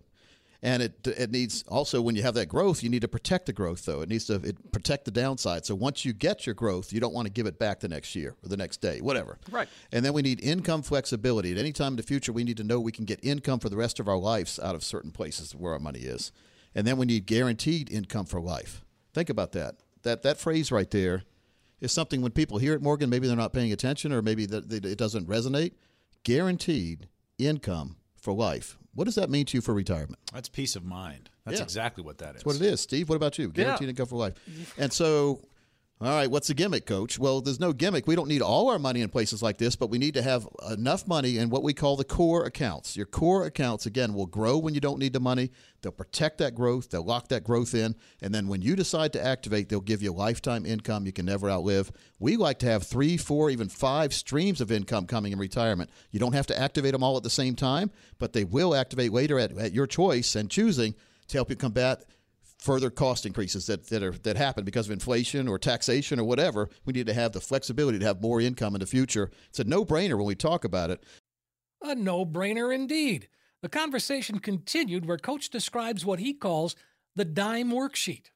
And 0.61 0.81
it 0.81 1.07
it 1.07 1.29
needs 1.31 1.63
also 1.67 2.01
when 2.01 2.15
you 2.15 2.23
have 2.23 2.33
that 2.33 2.47
growth, 2.47 2.83
you 2.83 2.89
need 2.89 3.01
to 3.01 3.07
protect 3.07 3.45
the 3.45 3.53
growth 3.53 3.85
though. 3.85 4.01
It 4.01 4.09
needs 4.09 4.25
to 4.25 4.35
it 4.35 4.71
protect 4.71 5.05
the 5.05 5.11
downside. 5.11 5.65
So 5.65 5.75
once 5.75 6.03
you 6.03 6.11
get 6.11 6.45
your 6.45 6.55
growth, 6.55 6.91
you 6.91 6.99
don't 6.99 7.13
want 7.13 7.27
to 7.27 7.31
give 7.31 7.45
it 7.45 7.59
back 7.59 7.79
the 7.79 7.87
next 7.87 8.15
year 8.15 8.35
or 8.43 8.49
the 8.49 8.57
next 8.57 8.77
day, 8.77 8.99
whatever. 8.99 9.37
Right. 9.51 9.69
And 9.91 10.03
then 10.03 10.13
we 10.13 10.21
need 10.21 10.41
income 10.41 10.81
flexibility. 10.81 11.51
At 11.51 11.57
any 11.57 11.71
time 11.71 11.93
in 11.93 11.97
the 11.97 12.03
future, 12.03 12.33
we 12.33 12.43
need 12.43 12.57
to 12.57 12.63
know 12.63 12.79
we 12.79 12.91
can 12.91 13.05
get 13.05 13.19
income 13.23 13.59
for 13.59 13.69
the 13.69 13.77
rest 13.77 13.99
of 13.99 14.07
our 14.07 14.17
lives 14.17 14.59
out 14.59 14.75
of 14.75 14.83
certain 14.83 15.11
places 15.11 15.53
where 15.53 15.73
our 15.73 15.79
money 15.79 15.99
is. 15.99 16.31
And 16.75 16.85
then 16.85 16.97
we 16.97 17.05
need 17.05 17.25
guaranteed 17.25 17.89
income 17.89 18.25
for 18.25 18.41
life. 18.41 18.83
Think 19.13 19.29
about 19.29 19.53
that. 19.53 19.75
That 20.03 20.23
that 20.23 20.39
phrase 20.39 20.71
right 20.71 20.89
there 20.91 21.23
is 21.79 21.91
something 21.91 22.21
when 22.21 22.31
people 22.31 22.57
hear 22.57 22.73
it, 22.73 22.81
Morgan, 22.81 23.09
maybe 23.09 23.27
they're 23.27 23.35
not 23.35 23.53
paying 23.53 23.71
attention 23.71 24.11
or 24.11 24.21
maybe 24.21 24.45
that 24.45 24.71
it 24.71 24.97
doesn't 24.97 25.27
resonate. 25.27 25.73
Guaranteed 26.23 27.07
income 27.37 27.97
for 28.15 28.33
life. 28.33 28.77
What 28.93 29.05
does 29.05 29.15
that 29.15 29.29
mean 29.29 29.45
to 29.47 29.57
you 29.57 29.61
for 29.61 29.73
retirement? 29.73 30.19
That's 30.33 30.49
peace 30.49 30.75
of 30.75 30.83
mind. 30.83 31.29
That's 31.45 31.57
Yeah. 31.59 31.63
exactly 31.63 32.03
what 32.03 32.17
that 32.19 32.29
is. 32.29 32.33
That's 32.35 32.45
what 32.45 32.55
it 32.57 32.61
is. 32.61 32.81
Steve, 32.81 33.07
what 33.09 33.15
about 33.15 33.37
you? 33.37 33.49
Guaranteed 33.49 33.89
income 33.89 34.07
for 34.07 34.17
life. 34.17 34.33
And 34.77 34.91
so 34.91 35.41
All 36.01 36.15
right, 36.15 36.31
what's 36.31 36.47
the 36.47 36.53
gimmick, 36.53 36.85
coach? 36.85 37.19
Well, 37.19 37.41
there's 37.41 37.59
no 37.59 37.73
gimmick. 37.73 38.07
We 38.07 38.15
don't 38.15 38.29
need 38.29 38.41
all 38.41 38.69
our 38.69 38.79
money 38.79 39.01
in 39.01 39.09
places 39.09 39.43
like 39.43 39.57
this, 39.57 39.75
but 39.75 39.89
we 39.89 39.97
need 39.97 40.13
to 40.13 40.21
have 40.21 40.47
enough 40.71 41.05
money 41.05 41.37
in 41.37 41.49
what 41.49 41.61
we 41.61 41.73
call 41.73 41.97
the 41.97 42.05
core 42.05 42.45
accounts. 42.45 42.95
Your 42.95 43.05
core 43.05 43.45
accounts, 43.45 43.85
again, 43.85 44.13
will 44.13 44.25
grow 44.25 44.57
when 44.57 44.73
you 44.73 44.79
don't 44.79 44.99
need 44.99 45.11
the 45.11 45.19
money. 45.19 45.51
They'll 45.81 45.91
protect 45.91 46.37
that 46.37 46.55
growth, 46.55 46.89
they'll 46.89 47.03
lock 47.03 47.27
that 47.27 47.43
growth 47.43 47.75
in, 47.75 47.97
and 48.21 48.33
then 48.33 48.47
when 48.47 48.61
you 48.61 48.77
decide 48.77 49.11
to 49.11 49.21
activate, 49.25 49.67
they'll 49.67 49.81
give 49.81 50.01
you 50.01 50.13
lifetime 50.13 50.65
income 50.65 51.05
you 51.05 51.11
can 51.11 51.25
never 51.25 51.49
outlive. 51.49 51.91
We 52.17 52.37
like 52.37 52.59
to 52.59 52.67
have 52.67 52.83
three, 52.83 53.17
four, 53.17 53.49
even 53.49 53.67
five 53.67 54.13
streams 54.13 54.61
of 54.61 54.71
income 54.71 55.05
coming 55.05 55.33
in 55.33 55.37
retirement. 55.37 55.89
You 56.11 56.19
don't 56.21 56.31
have 56.33 56.47
to 56.47 56.57
activate 56.57 56.93
them 56.93 57.03
all 57.03 57.17
at 57.17 57.23
the 57.23 57.29
same 57.29 57.57
time, 57.57 57.91
but 58.19 58.31
they 58.31 58.45
will 58.45 58.73
activate 58.73 59.11
later 59.11 59.37
at, 59.37 59.57
at 59.57 59.73
your 59.73 59.85
choice 59.85 60.37
and 60.37 60.49
choosing 60.49 60.95
to 61.27 61.37
help 61.37 61.49
you 61.49 61.57
combat 61.57 62.05
further 62.59 62.89
cost 62.89 63.25
increases 63.25 63.65
that, 63.67 63.87
that 63.89 64.03
are 64.03 64.11
that 64.11 64.37
happen 64.37 64.63
because 64.63 64.87
of 64.87 64.91
inflation 64.91 65.47
or 65.47 65.57
taxation 65.57 66.19
or 66.19 66.25
whatever, 66.25 66.69
we 66.85 66.93
need 66.93 67.07
to 67.07 67.13
have 67.13 67.31
the 67.31 67.41
flexibility 67.41 67.99
to 67.99 68.05
have 68.05 68.21
more 68.21 68.41
income 68.41 68.75
in 68.75 68.81
the 68.81 68.85
future. 68.85 69.31
It's 69.49 69.59
a 69.59 69.63
no-brainer 69.63 70.17
when 70.17 70.25
we 70.25 70.35
talk 70.35 70.63
about 70.63 70.89
it. 70.89 71.03
A 71.81 71.95
no 71.95 72.25
brainer 72.25 72.73
indeed. 72.73 73.29
The 73.61 73.69
conversation 73.69 74.39
continued 74.39 75.05
where 75.05 75.17
Coach 75.17 75.49
describes 75.49 76.05
what 76.05 76.19
he 76.19 76.33
calls 76.33 76.75
the 77.15 77.25
dime 77.25 77.71
worksheet. 77.71 78.27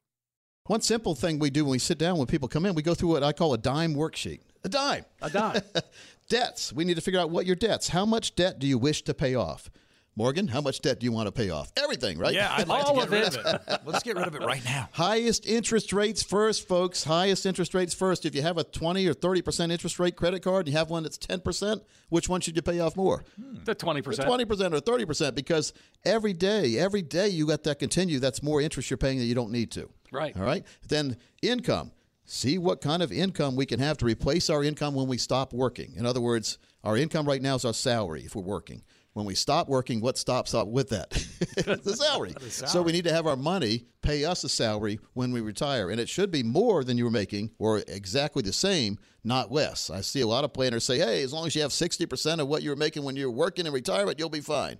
One 0.66 0.82
simple 0.82 1.14
thing 1.14 1.40
we 1.40 1.50
do 1.50 1.66
when 1.66 1.72
we 1.72 1.80
sit 1.80 1.98
down 1.98 2.18
when 2.18 2.28
people 2.28 2.48
come 2.48 2.66
in, 2.66 2.74
we 2.74 2.82
go 2.82 2.94
through 2.94 3.10
what 3.10 3.24
I 3.24 3.34
call 3.34 3.54
a 3.54 3.58
dime 3.58 3.96
worksheet. 3.96 4.40
A 4.64 4.70
dime. 4.70 5.06
A 5.22 5.30
dime. 5.30 5.62
debts. 6.30 6.72
We 6.72 6.86
need 6.86 6.96
to 6.96 7.02
figure 7.02 7.20
out 7.20 7.30
what 7.30 7.46
your 7.46 7.56
debts. 7.56 7.90
How 7.90 8.06
much 8.06 8.36
debt 8.36 8.60
do 8.60 8.68
you 8.68 8.78
wish 8.78 9.02
to 9.04 9.14
pay 9.14 9.36
off? 9.36 9.70
Morgan, 10.16 10.48
how 10.48 10.62
much 10.62 10.80
debt 10.82 11.00
do 11.00 11.06
you 11.06 11.12
want 11.12 11.26
to 11.26 11.32
pay 11.32 11.50
off? 11.50 11.72
Everything, 11.76 12.20
right? 12.20 12.34
Yeah, 12.34 12.54
I'd 12.56 12.68
like 12.68 12.86
All 12.86 12.94
to 12.94 13.00
get 13.00 13.06
of 13.08 13.12
rid 13.12 13.46
of 13.46 13.68
it. 13.68 13.82
Let's 13.84 14.04
get 14.04 14.16
rid 14.16 14.28
of 14.28 14.36
it 14.36 14.44
right 14.44 14.64
now. 14.64 14.88
Highest 14.94 15.48
interest 15.48 15.92
rates 15.92 16.22
first, 16.22 16.68
folks. 16.68 17.04
Highest 17.04 17.48
interest 17.48 17.74
rates 17.74 17.96
first. 17.96 18.24
If 18.26 18.36
you 18.36 18.44
have 18.44 18.58
a 18.60 18.64
20 18.64 19.08
or 19.08 19.16
30% 19.16 19.72
interest 19.72 19.98
rate 20.00 20.16
credit 20.16 20.44
card, 20.44 20.68
and 20.68 20.74
you 20.74 20.78
have 20.78 20.92
one 20.92 21.02
that's 21.02 21.18
10%, 21.18 21.82
which 22.10 22.30
one 22.30 22.42
should 22.42 22.56
you 22.56 22.62
pay 22.62 22.80
off 22.80 22.96
more? 22.96 23.24
The 23.38 23.76
20%. 23.76 24.24
Twenty 24.24 24.46
percent 24.46 24.74
or 24.74 24.80
thirty 24.80 25.06
percent, 25.06 25.36
because 25.36 25.74
every 26.06 26.34
day, 26.34 26.78
every 26.78 27.02
day 27.02 27.28
you 27.30 27.46
let 27.46 27.64
that 27.64 27.80
continue. 27.80 28.20
That's 28.20 28.44
more 28.44 28.62
interest 28.62 28.90
you're 28.92 28.98
paying 28.98 29.18
that 29.18 29.26
you 29.26 29.36
don't 29.36 29.52
need 29.52 29.72
to. 29.72 29.90
Right. 30.12 30.36
All 30.38 30.44
right. 30.44 30.64
Then 30.88 31.18
income. 31.42 31.92
See 32.26 32.58
what 32.58 32.80
kind 32.82 33.04
of 33.04 33.12
income 33.12 33.56
we 33.56 33.66
can 33.66 33.80
have 33.80 33.98
to 33.98 34.06
replace 34.06 34.50
our 34.50 34.64
income 34.64 34.94
when 34.94 35.08
we 35.08 35.18
stop 35.18 35.52
working. 35.54 35.94
In 35.98 36.06
other 36.06 36.22
words, 36.22 36.58
our 36.84 36.96
income 36.96 37.28
right 37.28 37.42
now 37.42 37.56
is 37.56 37.66
our 37.66 37.74
salary 37.74 38.24
if 38.24 38.36
we're 38.36 38.44
working. 38.44 38.84
When 39.14 39.26
we 39.28 39.36
stop 39.36 39.70
working, 39.70 40.02
what 40.02 40.18
stops 40.18 40.56
up 40.56 40.68
with 40.68 40.90
that? 40.90 41.12
the, 41.56 41.96
salary. 41.96 42.34
So 42.50 42.82
we 42.82 42.92
need 42.92 43.04
to 43.04 43.14
have 43.14 43.28
our 43.28 43.36
money 43.36 43.86
pay 44.02 44.26
us 44.26 44.44
a 44.44 44.50
salary 44.50 45.00
when 45.14 45.32
we 45.32 45.42
retire. 45.42 45.92
And 45.92 46.00
it 46.00 46.10
should 46.10 46.32
be 46.32 46.42
more 46.42 46.84
than 46.84 46.98
you 46.98 47.04
were 47.06 47.12
making 47.12 47.52
or 47.60 47.84
exactly 47.88 48.42
the 48.42 48.54
same, 48.54 48.98
not 49.24 49.52
less. 49.52 49.90
I 49.90 50.02
see 50.02 50.22
a 50.22 50.28
lot 50.28 50.44
of 50.44 50.54
planners 50.54 50.84
say, 50.84 50.98
hey, 50.98 51.22
as 51.22 51.32
long 51.32 51.46
as 51.46 51.56
you 51.56 51.62
have 51.62 51.72
60% 51.72 52.40
of 52.40 52.48
what 52.48 52.64
you 52.64 52.72
were 52.72 52.76
making 52.76 53.04
when 53.04 53.16
you 53.16 53.30
were 53.30 53.38
working 53.38 53.68
in 53.68 53.74
retirement, 53.74 54.18
you'll 54.18 54.30
be 54.30 54.42
fine. 54.42 54.78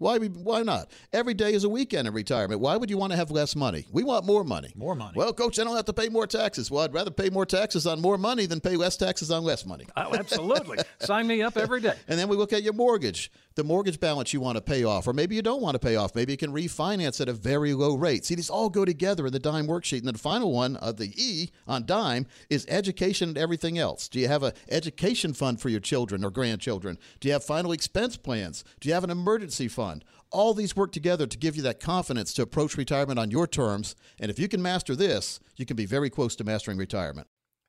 Why, 0.00 0.16
why 0.16 0.62
not? 0.62 0.90
Every 1.12 1.34
day 1.34 1.52
is 1.52 1.64
a 1.64 1.68
weekend 1.68 2.08
in 2.08 2.14
retirement. 2.14 2.62
Why 2.62 2.74
would 2.74 2.88
you 2.88 2.96
want 2.96 3.12
to 3.12 3.18
have 3.18 3.30
less 3.30 3.54
money? 3.54 3.84
We 3.92 4.02
want 4.02 4.24
more 4.24 4.44
money. 4.44 4.72
More 4.74 4.94
money. 4.94 5.12
Well, 5.14 5.34
coach, 5.34 5.58
I 5.58 5.64
don't 5.64 5.76
have 5.76 5.84
to 5.84 5.92
pay 5.92 6.08
more 6.08 6.26
taxes. 6.26 6.70
Well, 6.70 6.84
I'd 6.84 6.94
rather 6.94 7.10
pay 7.10 7.28
more 7.28 7.44
taxes 7.44 7.86
on 7.86 8.00
more 8.00 8.16
money 8.16 8.46
than 8.46 8.60
pay 8.60 8.76
less 8.76 8.96
taxes 8.96 9.30
on 9.30 9.44
less 9.44 9.66
money. 9.66 9.84
Oh, 9.98 10.14
absolutely. 10.14 10.78
Sign 11.00 11.26
me 11.26 11.42
up 11.42 11.58
every 11.58 11.82
day. 11.82 11.92
And 12.08 12.18
then 12.18 12.28
we 12.28 12.36
look 12.38 12.54
at 12.54 12.62
your 12.62 12.72
mortgage, 12.72 13.30
the 13.56 13.62
mortgage 13.62 14.00
balance 14.00 14.32
you 14.32 14.40
want 14.40 14.56
to 14.56 14.62
pay 14.62 14.84
off, 14.84 15.06
or 15.06 15.12
maybe 15.12 15.36
you 15.36 15.42
don't 15.42 15.60
want 15.60 15.74
to 15.74 15.78
pay 15.78 15.96
off. 15.96 16.14
Maybe 16.14 16.32
you 16.32 16.38
can 16.38 16.50
refinance 16.50 17.20
at 17.20 17.28
a 17.28 17.34
very 17.34 17.74
low 17.74 17.94
rate. 17.94 18.24
See, 18.24 18.34
these 18.34 18.48
all 18.48 18.70
go 18.70 18.86
together 18.86 19.26
in 19.26 19.34
the 19.34 19.38
dime 19.38 19.66
worksheet. 19.66 19.98
And 19.98 20.06
then 20.06 20.14
the 20.14 20.18
final 20.18 20.50
one 20.50 20.76
of 20.76 20.96
the 20.96 21.12
E 21.14 21.50
on 21.68 21.84
dime 21.84 22.26
is 22.48 22.64
education 22.70 23.28
and 23.28 23.38
everything 23.38 23.76
else. 23.76 24.08
Do 24.08 24.18
you 24.18 24.28
have 24.28 24.44
an 24.44 24.52
education 24.70 25.34
fund 25.34 25.60
for 25.60 25.68
your 25.68 25.80
children 25.80 26.24
or 26.24 26.30
grandchildren? 26.30 26.96
Do 27.20 27.28
you 27.28 27.34
have 27.34 27.44
final 27.44 27.72
expense 27.72 28.16
plans? 28.16 28.64
Do 28.80 28.88
you 28.88 28.94
have 28.94 29.04
an 29.04 29.10
emergency 29.10 29.68
fund? 29.68 29.89
All 30.32 30.54
these 30.54 30.76
work 30.76 30.92
together 30.92 31.26
to 31.26 31.38
give 31.38 31.56
you 31.56 31.62
that 31.62 31.80
confidence 31.80 32.32
to 32.34 32.42
approach 32.42 32.76
retirement 32.76 33.18
on 33.18 33.30
your 33.30 33.46
terms. 33.46 33.96
And 34.20 34.30
if 34.30 34.38
you 34.38 34.48
can 34.48 34.62
master 34.62 34.94
this, 34.94 35.40
you 35.56 35.66
can 35.66 35.76
be 35.76 35.86
very 35.86 36.08
close 36.08 36.36
to 36.36 36.44
mastering 36.44 36.78
retirement. 36.78 37.26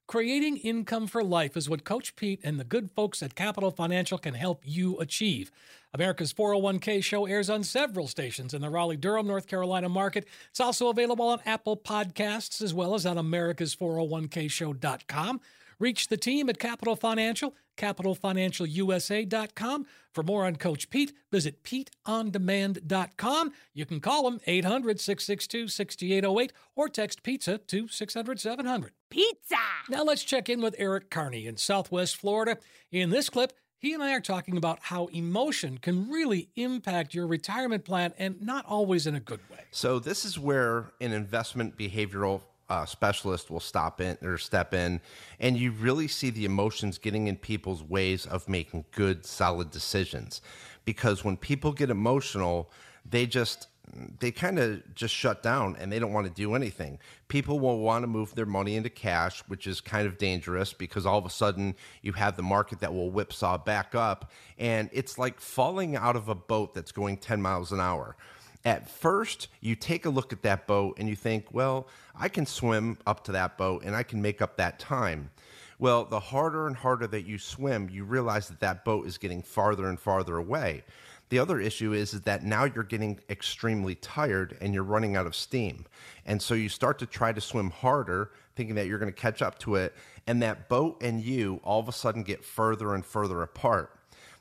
Creating 0.08 0.58
income 0.58 1.08
for 1.08 1.24
life 1.24 1.56
is 1.56 1.70
what 1.70 1.86
Coach 1.86 2.18
Pete 2.18 2.42
and 2.44 2.60
the 2.60 2.66
good 2.66 2.92
folks 2.92 3.24
at 3.24 3.34
Capital 3.34 3.72
Financial 3.72 4.18
can 4.18 4.34
help 4.34 4.62
you 4.66 5.00
achieve. 5.00 5.50
America's 5.94 6.34
401k 6.34 7.02
show 7.02 7.26
airs 7.26 7.50
on 7.50 7.64
several 7.64 8.08
stations 8.08 8.54
in 8.54 8.62
the 8.62 8.70
Raleigh 8.70 8.98
Durham, 8.98 9.26
North 9.26 9.48
Carolina 9.48 9.88
market. 9.88 10.28
It's 10.50 10.60
also 10.60 10.90
available 10.90 11.30
on 11.30 11.40
Apple 11.46 11.78
Podcasts 11.78 12.62
as 12.62 12.74
well 12.74 12.94
as 12.94 13.06
on 13.06 13.16
americas401kshow.com. 13.16 15.40
Reach 15.82 16.08
the 16.10 16.16
team 16.16 16.48
at 16.48 16.60
Capital 16.60 16.96
Financial, 16.96 17.56
capitalfinancialusa.com. 17.76 19.88
For 20.14 20.22
more 20.22 20.46
on 20.46 20.58
Coach 20.58 20.92
Pete, 20.92 21.12
visit 21.32 21.64
PeteOnDemand.com. 21.64 23.52
You 23.74 23.88
can 23.88 24.00
call 24.00 24.28
him 24.28 24.40
800 24.46 25.00
662 25.00 25.70
6808 25.70 26.54
or 26.76 26.88
text 26.88 27.24
pizza 27.24 27.58
to 27.58 27.88
600 27.88 28.40
700. 28.40 28.92
Pizza! 29.10 29.56
Now 29.90 30.04
let's 30.04 30.24
check 30.24 30.50
in 30.50 30.62
with 30.62 30.76
Eric 30.78 31.10
Kearney 31.10 31.48
in 31.48 31.58
Southwest 31.58 32.16
Florida. 32.16 32.60
In 32.92 33.10
this 33.10 33.32
clip, 33.32 33.54
he 33.80 33.96
and 33.96 34.04
I 34.04 34.14
are 34.14 34.22
talking 34.22 34.58
about 34.58 34.78
how 34.84 35.08
emotion 35.08 35.80
can 35.80 36.12
really 36.12 36.50
impact 36.56 37.16
your 37.16 37.26
retirement 37.26 37.86
plan 37.86 38.14
and 38.20 38.40
not 38.40 38.66
always 38.68 39.08
in 39.08 39.16
a 39.16 39.20
good 39.20 39.40
way. 39.50 39.62
So 39.72 39.98
this 39.98 40.26
is 40.26 40.38
where 40.38 40.92
an 41.02 41.12
investment 41.12 41.76
behavioral 41.76 42.42
uh, 42.72 42.86
specialist 42.86 43.52
will 43.52 43.60
stop 43.60 44.00
in 44.00 44.18
or 44.22 44.38
step 44.38 44.74
in, 44.74 45.02
and 45.42 45.58
you 45.58 45.72
really 45.72 46.08
see 46.08 46.30
the 46.30 46.46
emotions 46.46 46.98
getting 46.98 47.28
in 47.28 47.36
people's 47.36 47.84
ways 47.84 48.26
of 48.26 48.48
making 48.48 48.86
good, 48.92 49.26
solid 49.26 49.72
decisions. 49.72 50.42
Because 50.86 51.26
when 51.26 51.36
people 51.36 51.74
get 51.74 51.90
emotional, 51.90 52.72
they 53.06 53.26
just 53.26 53.68
they 54.20 54.32
kind 54.32 54.58
of 54.58 54.96
just 54.96 55.14
shut 55.14 55.44
down 55.44 55.76
and 55.78 55.92
they 55.92 56.00
don't 56.00 56.14
want 56.14 56.26
to 56.26 56.32
do 56.32 56.56
anything. 56.56 56.98
People 57.28 57.60
will 57.60 57.80
want 57.80 58.04
to 58.04 58.08
move 58.08 58.34
their 58.36 58.46
money 58.46 58.78
into 58.78 58.90
cash, 58.90 59.44
which 59.50 59.68
is 59.68 59.82
kind 59.82 60.08
of 60.08 60.18
dangerous 60.18 60.72
because 60.72 61.06
all 61.06 61.18
of 61.18 61.26
a 61.26 61.30
sudden 61.30 61.76
you 62.02 62.14
have 62.14 62.38
the 62.38 62.44
market 62.44 62.80
that 62.80 62.94
will 62.94 63.12
whipsaw 63.12 63.58
back 63.58 63.94
up, 63.94 64.32
and 64.58 64.90
it's 64.94 65.18
like 65.18 65.42
falling 65.42 65.98
out 65.98 66.16
of 66.16 66.30
a 66.30 66.36
boat 66.36 66.74
that's 66.74 66.94
going 66.94 67.18
10 67.18 67.42
miles 67.42 67.74
an 67.74 67.82
hour 67.82 68.16
at 68.64 68.90
first 68.90 69.48
you 69.60 69.76
take 69.76 70.06
a 70.06 70.10
look 70.10 70.34
at 70.34 70.44
that 70.44 70.68
boat 70.68 70.98
and 71.00 71.10
you 71.10 71.16
think, 71.16 71.46
well, 71.52 71.88
I 72.16 72.30
can 72.30 72.46
swim 72.46 72.98
up 73.06 73.24
to 73.26 73.32
that 73.34 73.58
boat 73.58 73.84
and 73.84 73.96
I 73.96 74.04
can 74.04 74.22
make 74.22 74.42
up 74.42 74.58
that 74.58 74.80
time. 74.80 75.32
Well, 75.80 76.06
the 76.06 76.20
harder 76.20 76.68
and 76.68 76.76
harder 76.76 77.08
that 77.08 77.26
you 77.26 77.40
swim, 77.40 77.90
you 77.90 78.04
realize 78.04 78.48
that 78.50 78.60
that 78.60 78.86
boat 78.86 79.08
is 79.08 79.18
getting 79.18 79.42
farther 79.42 79.88
and 79.88 80.00
farther 80.00 80.38
away. 80.38 80.84
The 81.30 81.40
other 81.40 81.60
issue 81.60 81.94
is, 81.94 82.14
is 82.14 82.22
that 82.22 82.44
now 82.44 82.66
you're 82.66 82.84
getting 82.84 83.20
extremely 83.30 83.96
tired 83.96 84.58
and 84.62 84.74
you're 84.74 84.84
running 84.84 85.16
out 85.16 85.26
of 85.26 85.36
steam. 85.36 85.86
And 86.26 86.42
so 86.42 86.54
you 86.54 86.70
start 86.70 87.00
to 87.00 87.06
try 87.06 87.32
to 87.32 87.42
swim 87.42 87.72
harder, 87.72 88.32
thinking 88.56 88.76
that 88.76 88.88
you're 88.88 89.00
going 89.00 89.12
to 89.12 89.18
catch 89.18 89.42
up 89.42 89.58
to 89.60 89.76
it. 89.76 89.96
And 90.28 90.42
that 90.44 90.68
boat 90.70 91.02
and 91.02 91.22
you 91.22 91.62
all 91.64 91.80
of 91.80 91.88
a 91.88 91.94
sudden 91.94 92.24
get 92.24 92.44
further 92.44 92.94
and 92.94 93.06
further 93.06 93.42
apart. 93.42 93.98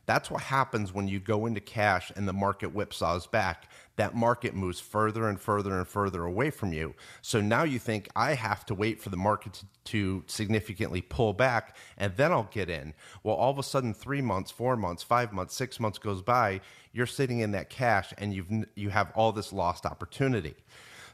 That's 0.07 0.31
what 0.31 0.43
happens 0.43 0.93
when 0.93 1.09
you 1.09 1.21
go 1.21 1.47
into 1.47 1.61
cash 1.61 2.11
and 2.17 2.27
the 2.27 2.33
market 2.33 2.75
whipsaws 2.75 3.31
back. 3.31 3.71
That 3.97 4.15
market 4.15 4.55
moves 4.55 4.81
further 4.81 5.29
and 5.29 5.39
further 5.41 5.77
and 5.77 5.87
further 5.87 6.25
away 6.25 6.51
from 6.51 6.73
you. 6.73 6.95
So 7.23 7.41
now 7.41 7.65
you 7.65 7.79
think, 7.79 8.09
I 8.17 8.35
have 8.35 8.67
to 8.67 8.75
wait 8.75 9.01
for 9.01 9.11
the 9.11 9.17
market 9.17 9.63
to, 9.85 10.25
significantly 10.27 11.03
pull 11.03 11.33
back 11.33 11.77
and 11.97 12.17
then 12.17 12.33
I'll 12.33 12.49
get 12.51 12.71
in. 12.71 12.95
Well, 13.23 13.37
all 13.37 13.51
of 13.51 13.59
a 13.59 13.63
sudden, 13.63 13.93
three 13.93 14.23
months, 14.23 14.51
four 14.51 14.77
months, 14.77 15.03
five 15.03 15.33
months, 15.33 15.55
six 15.55 15.79
months 15.79 15.99
goes 15.99 16.23
by, 16.23 16.61
you're 16.93 17.07
sitting 17.07 17.41
in 17.41 17.53
that 17.53 17.71
cash 17.71 18.13
and 18.19 18.33
you've, 18.33 18.49
you 18.75 18.91
have 18.91 19.13
all 19.15 19.33
this 19.33 19.53
lost 19.53 19.87
opportunity. 19.87 20.55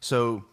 So 0.01 0.45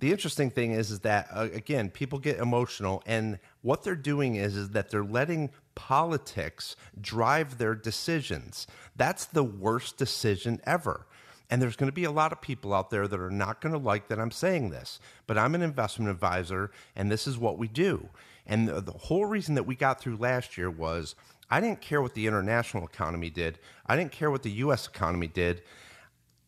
the 0.00 0.10
interesting 0.10 0.50
thing 0.50 0.72
is 0.72 0.90
is 0.90 1.00
that 1.00 1.28
uh, 1.32 1.48
again 1.52 1.90
people 1.90 2.18
get 2.18 2.38
emotional 2.38 3.02
and 3.06 3.38
what 3.62 3.82
they're 3.82 3.94
doing 3.94 4.36
is 4.36 4.56
is 4.56 4.70
that 4.70 4.90
they're 4.90 5.04
letting 5.04 5.50
politics 5.80 6.76
drive 7.00 7.56
their 7.56 7.74
decisions. 7.74 8.66
That's 8.96 9.24
the 9.24 9.42
worst 9.42 9.96
decision 9.96 10.60
ever. 10.64 11.06
And 11.48 11.60
there's 11.60 11.74
going 11.74 11.88
to 11.88 11.94
be 11.94 12.04
a 12.04 12.10
lot 12.10 12.32
of 12.32 12.42
people 12.42 12.74
out 12.74 12.90
there 12.90 13.08
that 13.08 13.18
are 13.18 13.30
not 13.30 13.62
going 13.62 13.72
to 13.72 13.78
like 13.78 14.08
that 14.08 14.20
I'm 14.20 14.30
saying 14.30 14.68
this, 14.68 15.00
but 15.26 15.38
I'm 15.38 15.54
an 15.54 15.62
investment 15.62 16.10
advisor 16.10 16.70
and 16.94 17.10
this 17.10 17.26
is 17.26 17.38
what 17.38 17.56
we 17.56 17.66
do. 17.66 18.10
And 18.46 18.68
the, 18.68 18.82
the 18.82 18.92
whole 18.92 19.24
reason 19.24 19.54
that 19.54 19.62
we 19.62 19.74
got 19.74 19.98
through 19.98 20.18
last 20.18 20.58
year 20.58 20.70
was 20.70 21.14
I 21.50 21.62
didn't 21.62 21.80
care 21.80 22.02
what 22.02 22.12
the 22.12 22.26
international 22.26 22.84
economy 22.84 23.30
did, 23.30 23.58
I 23.86 23.96
didn't 23.96 24.12
care 24.12 24.30
what 24.30 24.42
the 24.42 24.50
US 24.50 24.86
economy 24.86 25.28
did 25.28 25.62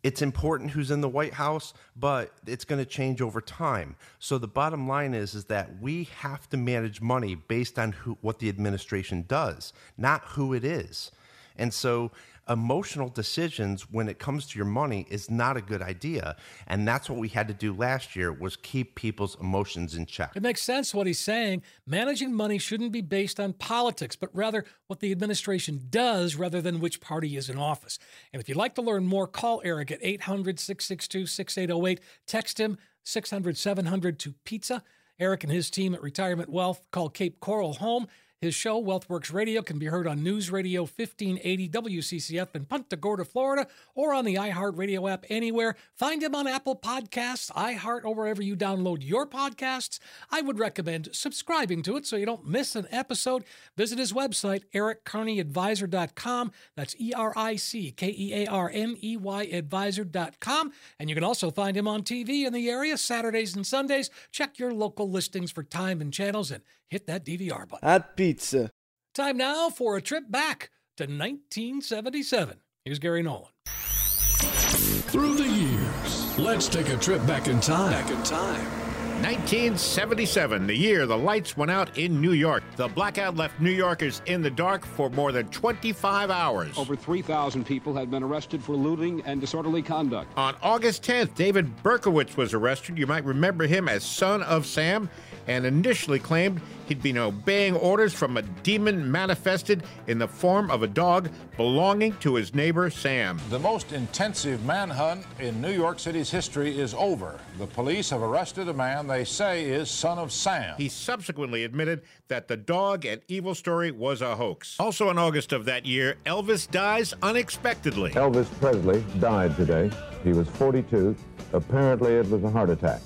it's 0.02 0.22
important 0.22 0.70
who's 0.72 0.90
in 0.90 1.00
the 1.00 1.08
White 1.08 1.34
House, 1.34 1.74
but 1.96 2.32
it's 2.46 2.64
going 2.64 2.80
to 2.80 2.90
change 2.90 3.22
over 3.22 3.40
time. 3.40 3.94
So 4.18 4.36
the 4.36 4.48
bottom 4.48 4.88
line 4.88 5.14
is 5.14 5.34
is 5.34 5.44
that 5.46 5.80
we 5.80 6.04
have 6.18 6.48
to 6.50 6.56
manage 6.56 7.00
money 7.00 7.36
based 7.36 7.78
on 7.78 7.92
who, 7.92 8.18
what 8.20 8.40
the 8.40 8.48
administration 8.48 9.24
does, 9.28 9.72
not 9.96 10.22
who 10.24 10.54
it 10.54 10.64
is. 10.64 11.12
And 11.56 11.72
so 11.72 12.10
emotional 12.48 13.08
decisions 13.08 13.90
when 13.90 14.08
it 14.08 14.18
comes 14.18 14.46
to 14.48 14.58
your 14.58 14.66
money 14.66 15.06
is 15.10 15.30
not 15.30 15.56
a 15.56 15.60
good 15.60 15.82
idea. 15.82 16.36
And 16.66 16.86
that's 16.86 17.08
what 17.08 17.18
we 17.18 17.28
had 17.28 17.48
to 17.48 17.54
do 17.54 17.72
last 17.72 18.16
year 18.16 18.32
was 18.32 18.56
keep 18.56 18.94
people's 18.94 19.38
emotions 19.40 19.94
in 19.94 20.06
check. 20.06 20.32
It 20.34 20.42
makes 20.42 20.62
sense 20.62 20.94
what 20.94 21.06
he's 21.06 21.20
saying. 21.20 21.62
Managing 21.86 22.34
money 22.34 22.58
shouldn't 22.58 22.92
be 22.92 23.00
based 23.00 23.38
on 23.38 23.52
politics, 23.52 24.16
but 24.16 24.30
rather 24.34 24.64
what 24.86 25.00
the 25.00 25.12
administration 25.12 25.86
does 25.88 26.36
rather 26.36 26.60
than 26.60 26.80
which 26.80 27.00
party 27.00 27.36
is 27.36 27.48
in 27.48 27.58
office. 27.58 27.98
And 28.32 28.42
if 28.42 28.48
you'd 28.48 28.58
like 28.58 28.74
to 28.74 28.82
learn 28.82 29.06
more, 29.06 29.26
call 29.26 29.62
Eric 29.64 29.90
at 29.90 29.98
800 30.02 30.58
662 30.58 31.26
6808. 31.26 32.00
Text 32.26 32.58
him 32.58 32.78
600 33.04 33.56
700 33.56 34.18
to 34.20 34.34
pizza. 34.44 34.82
Eric 35.18 35.44
and 35.44 35.52
his 35.52 35.70
team 35.70 35.94
at 35.94 36.02
Retirement 36.02 36.48
Wealth 36.48 36.82
call 36.90 37.08
Cape 37.08 37.38
Coral 37.40 37.74
home. 37.74 38.08
His 38.42 38.56
show, 38.56 38.82
WealthWorks 38.82 39.32
Radio, 39.32 39.62
can 39.62 39.78
be 39.78 39.86
heard 39.86 40.08
on 40.08 40.24
News 40.24 40.50
Radio 40.50 40.80
1580 40.80 41.68
WCCF 41.68 42.56
in 42.56 42.64
Punta 42.64 42.96
Gorda, 42.96 43.24
Florida, 43.24 43.68
or 43.94 44.12
on 44.12 44.24
the 44.24 44.34
iHeartRadio 44.34 45.08
app 45.08 45.24
anywhere. 45.28 45.76
Find 45.94 46.20
him 46.20 46.34
on 46.34 46.48
Apple 46.48 46.74
Podcasts, 46.74 47.52
iHeart, 47.52 48.04
or 48.04 48.16
wherever 48.16 48.42
you 48.42 48.56
download 48.56 48.98
your 49.06 49.28
podcasts. 49.28 50.00
I 50.28 50.40
would 50.40 50.58
recommend 50.58 51.10
subscribing 51.12 51.82
to 51.82 51.96
it 51.96 52.04
so 52.04 52.16
you 52.16 52.26
don't 52.26 52.44
miss 52.44 52.74
an 52.74 52.88
episode. 52.90 53.44
Visit 53.76 54.00
his 54.00 54.12
website, 54.12 54.64
erickearneyadvisor.com. 54.74 56.50
That's 56.74 56.96
E 56.98 57.12
R 57.12 57.32
I 57.36 57.54
C 57.54 57.92
K 57.92 58.08
E 58.08 58.42
A 58.42 58.46
R 58.48 58.68
N 58.74 58.96
E 59.00 59.16
Y 59.16 59.44
advisor.com. 59.44 60.72
And 60.98 61.08
you 61.08 61.14
can 61.14 61.22
also 61.22 61.52
find 61.52 61.76
him 61.76 61.86
on 61.86 62.02
TV 62.02 62.44
in 62.44 62.52
the 62.52 62.68
area 62.68 62.98
Saturdays 62.98 63.54
and 63.54 63.64
Sundays. 63.64 64.10
Check 64.32 64.58
your 64.58 64.74
local 64.74 65.08
listings 65.08 65.52
for 65.52 65.62
time 65.62 66.00
and 66.00 66.12
channels 66.12 66.50
and 66.50 66.64
hit 66.92 67.06
that 67.06 67.24
DVR 67.24 67.66
button. 67.66 67.88
Hot 67.88 68.16
pizza. 68.16 68.70
Time 69.14 69.38
now 69.38 69.70
for 69.70 69.96
a 69.96 70.02
trip 70.02 70.30
back 70.30 70.70
to 70.98 71.04
1977. 71.04 72.58
Here's 72.84 72.98
Gary 72.98 73.22
Nolan. 73.22 73.48
Through 73.64 75.36
the 75.36 75.48
years, 75.48 76.38
let's 76.38 76.68
take 76.68 76.90
a 76.90 76.96
trip 76.96 77.26
back 77.26 77.48
in 77.48 77.60
time. 77.60 77.92
Back 77.92 78.10
in 78.10 78.22
time. 78.22 78.82
1977, 79.22 80.66
the 80.66 80.76
year 80.76 81.06
the 81.06 81.16
lights 81.16 81.56
went 81.56 81.70
out 81.70 81.96
in 81.96 82.20
New 82.20 82.32
York. 82.32 82.64
The 82.74 82.88
blackout 82.88 83.36
left 83.36 83.60
New 83.60 83.70
Yorkers 83.70 84.20
in 84.26 84.42
the 84.42 84.50
dark 84.50 84.84
for 84.84 85.10
more 85.10 85.30
than 85.30 85.46
25 85.48 86.28
hours. 86.28 86.76
Over 86.76 86.96
3,000 86.96 87.64
people 87.64 87.94
had 87.94 88.10
been 88.10 88.24
arrested 88.24 88.62
for 88.64 88.74
looting 88.74 89.22
and 89.24 89.40
disorderly 89.40 89.80
conduct. 89.80 90.36
On 90.36 90.56
August 90.60 91.04
10th, 91.04 91.36
David 91.36 91.70
Berkowitz 91.84 92.36
was 92.36 92.52
arrested. 92.52 92.98
You 92.98 93.06
might 93.06 93.24
remember 93.24 93.66
him 93.66 93.88
as 93.88 94.02
Son 94.02 94.42
of 94.42 94.66
Sam 94.66 95.08
and 95.46 95.66
initially 95.66 96.18
claimed 96.18 96.60
he'd 96.86 97.02
been 97.02 97.18
obeying 97.18 97.74
orders 97.76 98.12
from 98.12 98.36
a 98.36 98.42
demon 98.42 99.10
manifested 99.10 99.82
in 100.06 100.18
the 100.18 100.28
form 100.28 100.70
of 100.70 100.82
a 100.82 100.86
dog 100.86 101.30
belonging 101.56 102.14
to 102.18 102.34
his 102.34 102.54
neighbor 102.54 102.90
Sam. 102.90 103.40
The 103.50 103.58
most 103.58 103.92
intensive 103.92 104.64
manhunt 104.64 105.24
in 105.38 105.60
New 105.60 105.72
York 105.72 105.98
City's 105.98 106.30
history 106.30 106.78
is 106.78 106.94
over. 106.94 107.40
The 107.58 107.66
police 107.66 108.10
have 108.10 108.22
arrested 108.22 108.68
a 108.68 108.74
man 108.74 109.06
they 109.06 109.24
say 109.24 109.64
is 109.64 109.90
Son 109.90 110.18
of 110.18 110.32
Sam. 110.32 110.74
He 110.76 110.88
subsequently 110.88 111.64
admitted 111.64 112.02
that 112.28 112.48
the 112.48 112.56
dog 112.56 113.04
and 113.04 113.20
evil 113.28 113.54
story 113.54 113.90
was 113.90 114.22
a 114.22 114.36
hoax. 114.36 114.76
Also 114.78 115.10
in 115.10 115.18
August 115.18 115.52
of 115.52 115.64
that 115.66 115.86
year, 115.86 116.16
Elvis 116.26 116.70
dies 116.70 117.14
unexpectedly. 117.22 118.10
Elvis 118.12 118.50
Presley 118.60 119.04
died 119.18 119.56
today. 119.56 119.90
He 120.24 120.32
was 120.32 120.48
42. 120.48 121.16
Apparently, 121.52 122.14
it 122.14 122.28
was 122.30 122.42
a 122.44 122.50
heart 122.50 122.70
attack. 122.70 123.00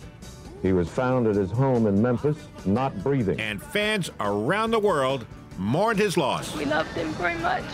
He 0.62 0.72
was 0.72 0.88
found 0.88 1.26
at 1.26 1.36
his 1.36 1.50
home 1.50 1.86
in 1.86 2.00
Memphis, 2.00 2.36
not 2.64 2.96
breathing. 3.02 3.40
And 3.40 3.62
fans 3.62 4.10
around 4.20 4.70
the 4.70 4.78
world 4.78 5.26
mourned 5.58 5.98
his 5.98 6.16
loss. 6.16 6.54
We 6.56 6.64
loved 6.64 6.90
him 6.90 7.08
very 7.14 7.38
much. 7.38 7.64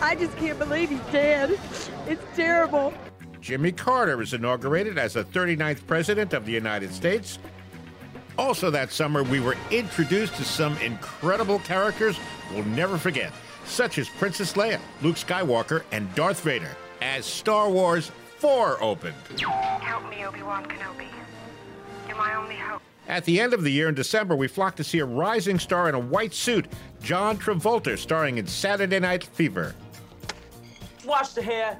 I 0.00 0.14
just 0.14 0.36
can't 0.36 0.58
believe 0.58 0.90
he's 0.90 1.00
dead. 1.12 1.58
It's 2.06 2.22
terrible. 2.36 2.92
Jimmy 3.40 3.72
Carter 3.72 4.20
is 4.20 4.34
inaugurated 4.34 4.98
as 4.98 5.14
the 5.14 5.24
39th 5.24 5.86
President 5.86 6.34
of 6.34 6.46
the 6.46 6.52
United 6.52 6.92
States. 6.92 7.38
Also, 8.36 8.70
that 8.70 8.92
summer, 8.92 9.24
we 9.24 9.40
were 9.40 9.56
introduced 9.70 10.34
to 10.36 10.44
some 10.44 10.76
incredible 10.78 11.58
characters 11.60 12.16
we'll 12.52 12.64
never 12.64 12.96
forget, 12.96 13.32
such 13.64 13.98
as 13.98 14.08
Princess 14.08 14.52
Leia, 14.52 14.78
Luke 15.02 15.16
Skywalker, 15.16 15.82
and 15.90 16.12
Darth 16.14 16.40
Vader, 16.42 16.70
as 17.02 17.26
Star 17.26 17.68
Wars 17.68 18.12
4 18.38 18.80
opened. 18.82 19.16
Help 19.40 20.08
me, 20.08 20.24
Obi-Wan 20.24 20.64
Kenobi. 20.66 21.08
You're 22.18 22.26
my 22.26 22.34
only 22.34 22.56
hope. 22.56 22.82
At 23.06 23.24
the 23.24 23.40
end 23.40 23.54
of 23.54 23.62
the 23.62 23.70
year 23.70 23.88
in 23.88 23.94
December, 23.94 24.36
we 24.36 24.48
flocked 24.48 24.76
to 24.78 24.84
see 24.84 24.98
a 24.98 25.04
rising 25.04 25.58
star 25.58 25.88
in 25.88 25.94
a 25.94 25.98
white 25.98 26.34
suit, 26.34 26.66
John 27.00 27.38
Travolta, 27.38 27.96
starring 27.96 28.38
in 28.38 28.46
Saturday 28.46 28.98
Night 28.98 29.24
Fever. 29.24 29.74
Wash 31.06 31.30
the 31.30 31.42
hair. 31.42 31.78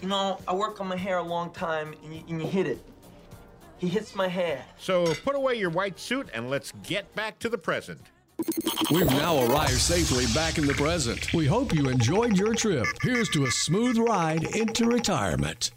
You 0.00 0.08
know, 0.08 0.38
I 0.48 0.54
work 0.54 0.80
on 0.80 0.88
my 0.88 0.96
hair 0.96 1.18
a 1.18 1.22
long 1.22 1.50
time, 1.50 1.94
and 2.04 2.14
you, 2.14 2.22
and 2.28 2.40
you 2.40 2.48
hit 2.48 2.66
it. 2.66 2.78
He 3.78 3.88
hits 3.88 4.14
my 4.14 4.28
hair. 4.28 4.64
So 4.78 5.12
put 5.24 5.34
away 5.34 5.56
your 5.56 5.70
white 5.70 5.98
suit 5.98 6.28
and 6.32 6.48
let's 6.48 6.72
get 6.84 7.12
back 7.16 7.38
to 7.40 7.48
the 7.48 7.58
present. 7.58 8.00
We've 8.90 9.06
now 9.06 9.44
arrived 9.44 9.72
safely 9.72 10.24
back 10.34 10.56
in 10.56 10.66
the 10.66 10.74
present. 10.74 11.32
We 11.34 11.46
hope 11.46 11.74
you 11.74 11.88
enjoyed 11.88 12.38
your 12.38 12.54
trip. 12.54 12.86
Here's 13.02 13.28
to 13.30 13.44
a 13.44 13.50
smooth 13.50 13.98
ride 13.98 14.44
into 14.56 14.86
retirement. 14.86 15.72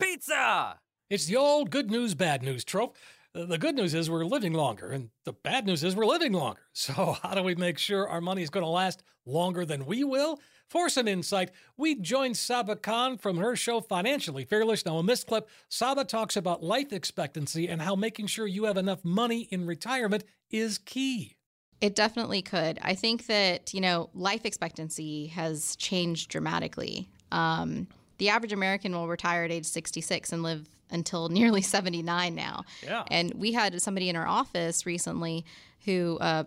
Pizza! 0.00 0.78
It's 1.14 1.26
the 1.26 1.36
old 1.36 1.70
good 1.70 1.92
news, 1.92 2.12
bad 2.14 2.42
news 2.42 2.64
trope. 2.64 2.96
Uh, 3.36 3.44
The 3.44 3.56
good 3.56 3.76
news 3.76 3.94
is 3.94 4.10
we're 4.10 4.24
living 4.24 4.52
longer, 4.52 4.90
and 4.90 5.10
the 5.22 5.32
bad 5.32 5.64
news 5.64 5.84
is 5.84 5.94
we're 5.94 6.06
living 6.06 6.32
longer. 6.32 6.62
So, 6.72 7.16
how 7.22 7.34
do 7.34 7.44
we 7.44 7.54
make 7.54 7.78
sure 7.78 8.08
our 8.08 8.20
money 8.20 8.42
is 8.42 8.50
going 8.50 8.64
to 8.64 8.68
last 8.68 9.04
longer 9.24 9.64
than 9.64 9.86
we 9.86 10.02
will? 10.02 10.40
For 10.66 10.88
some 10.88 11.06
insight, 11.06 11.52
we 11.76 11.94
joined 11.94 12.36
Saba 12.36 12.74
Khan 12.74 13.16
from 13.16 13.36
her 13.36 13.54
show 13.54 13.80
Financially 13.80 14.44
Fearless. 14.44 14.84
Now, 14.84 14.98
in 14.98 15.06
this 15.06 15.22
clip, 15.22 15.48
Saba 15.68 16.02
talks 16.02 16.36
about 16.36 16.64
life 16.64 16.92
expectancy 16.92 17.68
and 17.68 17.80
how 17.80 17.94
making 17.94 18.26
sure 18.26 18.48
you 18.48 18.64
have 18.64 18.76
enough 18.76 19.04
money 19.04 19.42
in 19.52 19.68
retirement 19.68 20.24
is 20.50 20.78
key. 20.78 21.36
It 21.80 21.94
definitely 21.94 22.42
could. 22.42 22.80
I 22.82 22.96
think 22.96 23.26
that, 23.26 23.72
you 23.72 23.80
know, 23.80 24.10
life 24.14 24.44
expectancy 24.44 25.28
has 25.28 25.76
changed 25.76 26.28
dramatically. 26.28 27.08
Um, 27.30 27.86
the 28.18 28.30
average 28.30 28.52
American 28.52 28.92
will 28.92 29.06
retire 29.06 29.44
at 29.44 29.52
age 29.52 29.66
66 29.66 30.32
and 30.32 30.42
live 30.42 30.68
until 30.90 31.28
nearly 31.38 31.62
79 31.62 32.34
now. 32.34 32.64
Yeah. 32.82 33.04
And 33.10 33.34
we 33.34 33.52
had 33.52 33.80
somebody 33.82 34.08
in 34.08 34.16
our 34.16 34.26
office 34.26 34.86
recently 34.86 35.44
who 35.84 36.16
uh, 36.20 36.44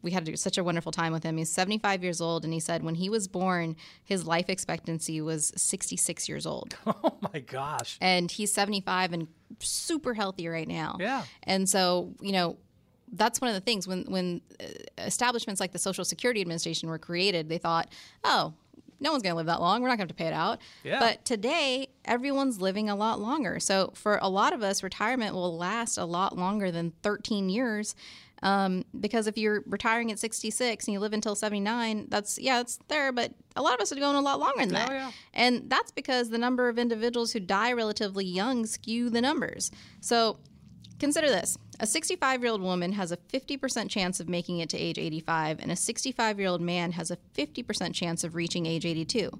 we 0.00 0.12
had 0.12 0.38
such 0.38 0.56
a 0.56 0.64
wonderful 0.64 0.90
time 0.92 1.12
with 1.12 1.22
him. 1.22 1.36
He's 1.36 1.50
75 1.50 2.02
years 2.02 2.22
old, 2.22 2.44
and 2.44 2.54
he 2.54 2.60
said 2.60 2.82
when 2.82 2.94
he 2.94 3.10
was 3.10 3.28
born, 3.28 3.76
his 4.02 4.26
life 4.26 4.48
expectancy 4.48 5.20
was 5.20 5.52
66 5.56 6.26
years 6.28 6.46
old. 6.46 6.74
Oh 6.86 7.18
my 7.34 7.40
gosh. 7.40 7.98
and 8.00 8.30
he's 8.30 8.52
75 8.52 9.12
and 9.12 9.28
super 9.60 10.14
healthy 10.14 10.48
right 10.48 10.66
now. 10.68 10.96
Yeah. 10.98 11.24
And 11.42 11.68
so, 11.68 12.14
you 12.22 12.32
know, 12.32 12.56
that's 13.12 13.40
one 13.40 13.48
of 13.48 13.54
the 13.54 13.60
things 13.60 13.86
when 13.88 14.04
when 14.04 14.40
uh, 14.60 14.64
establishments 14.98 15.60
like 15.60 15.72
the 15.72 15.78
Social 15.78 16.04
Security 16.04 16.40
Administration 16.40 16.88
were 16.88 16.98
created, 16.98 17.48
they 17.48 17.58
thought, 17.58 17.88
"Oh, 18.24 18.54
no 19.00 19.10
one's 19.10 19.22
going 19.22 19.32
to 19.32 19.36
live 19.36 19.46
that 19.46 19.60
long. 19.60 19.82
We're 19.82 19.88
not 19.88 19.98
going 19.98 20.08
to 20.08 20.12
have 20.12 20.16
to 20.16 20.22
pay 20.22 20.28
it 20.28 20.32
out." 20.34 20.58
Yeah. 20.84 20.98
But 21.00 21.24
today, 21.24 21.88
everyone's 22.04 22.60
living 22.60 22.88
a 22.90 22.96
lot 22.96 23.20
longer. 23.20 23.60
So 23.60 23.92
for 23.94 24.18
a 24.22 24.28
lot 24.28 24.52
of 24.52 24.62
us, 24.62 24.82
retirement 24.82 25.34
will 25.34 25.56
last 25.56 25.98
a 25.98 26.04
lot 26.04 26.36
longer 26.36 26.70
than 26.70 26.92
13 27.02 27.48
years. 27.48 27.94
Um, 28.40 28.84
because 29.00 29.26
if 29.26 29.36
you're 29.36 29.64
retiring 29.66 30.12
at 30.12 30.18
66 30.20 30.86
and 30.86 30.92
you 30.92 31.00
live 31.00 31.12
until 31.12 31.34
79, 31.34 32.06
that's 32.08 32.38
yeah, 32.38 32.60
it's 32.60 32.78
there. 32.86 33.10
But 33.10 33.32
a 33.56 33.62
lot 33.62 33.74
of 33.74 33.80
us 33.80 33.90
are 33.90 33.96
going 33.96 34.14
a 34.14 34.20
lot 34.20 34.38
longer 34.38 34.60
than 34.60 34.74
that, 34.74 34.90
Oh, 34.90 34.92
yeah. 34.92 35.10
and 35.34 35.68
that's 35.68 35.90
because 35.90 36.30
the 36.30 36.38
number 36.38 36.68
of 36.68 36.78
individuals 36.78 37.32
who 37.32 37.40
die 37.40 37.72
relatively 37.72 38.24
young 38.24 38.64
skew 38.64 39.10
the 39.10 39.20
numbers. 39.20 39.72
So 40.00 40.38
Consider 40.98 41.28
this 41.28 41.56
a 41.80 41.86
65 41.86 42.42
year 42.42 42.50
old 42.50 42.60
woman 42.60 42.92
has 42.92 43.12
a 43.12 43.16
50% 43.16 43.88
chance 43.88 44.18
of 44.20 44.28
making 44.28 44.58
it 44.58 44.68
to 44.70 44.76
age 44.76 44.98
85, 44.98 45.60
and 45.60 45.70
a 45.70 45.76
65 45.76 46.38
year 46.38 46.48
old 46.48 46.60
man 46.60 46.92
has 46.92 47.10
a 47.10 47.18
50% 47.36 47.94
chance 47.94 48.24
of 48.24 48.34
reaching 48.34 48.66
age 48.66 48.84
82. 48.84 49.30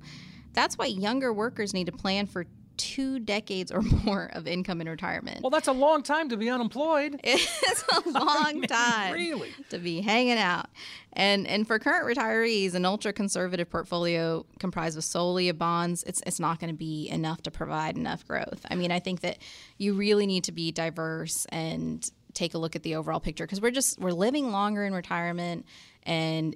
That's 0.53 0.79
why 0.79 0.87
younger 0.87 1.33
workers 1.33 1.75
need 1.75 1.87
to 1.87 1.93
plan 1.93 2.27
for 2.27 2.47
two 2.79 3.19
decades 3.19 3.71
or 3.71 3.83
more 4.05 4.31
of 4.33 4.47
income 4.47 4.81
in 4.81 4.89
retirement. 4.89 5.43
Well, 5.43 5.51
that's 5.51 5.69
a 5.69 5.73
long 5.73 6.03
time 6.03 6.31
to 6.31 6.37
be 6.37 6.49
unemployed. 6.49 7.21
It's 7.25 7.85
a 7.93 8.09
long 8.11 8.63
time 8.63 9.13
really? 9.13 9.51
to 9.71 9.79
be 9.79 10.01
hanging 10.01 10.39
out. 10.39 10.67
And 11.13 11.47
and 11.47 11.67
for 11.67 11.79
current 11.79 12.07
retirees, 12.07 12.75
an 12.75 12.85
ultra 12.85 13.13
conservative 13.13 13.69
portfolio 13.69 14.47
comprised 14.59 14.97
of 14.97 15.05
solely 15.05 15.49
of 15.49 15.59
bonds, 15.59 16.03
it's 16.05 16.23
it's 16.27 16.41
not 16.41 16.61
going 16.61 16.71
to 16.71 16.77
be 16.77 17.09
enough 17.09 17.43
to 17.43 17.51
provide 17.51 17.97
enough 17.97 18.27
growth. 18.27 18.65
I 18.71 18.75
mean, 18.77 18.91
I 18.91 19.01
think 19.01 19.21
that 19.21 19.39
you 19.77 19.95
really 19.95 20.27
need 20.27 20.45
to 20.45 20.53
be 20.53 20.73
diverse 20.73 21.47
and 21.51 22.09
take 22.35 22.55
a 22.55 22.59
look 22.59 22.77
at 22.77 22.83
the 22.83 22.95
overall 22.95 23.21
picture 23.21 23.45
because 23.45 23.61
we're 23.61 23.71
just 23.71 23.99
we're 23.99 24.13
living 24.13 24.51
longer 24.53 24.85
in 24.85 24.95
retirement 24.95 25.67
and 26.05 26.55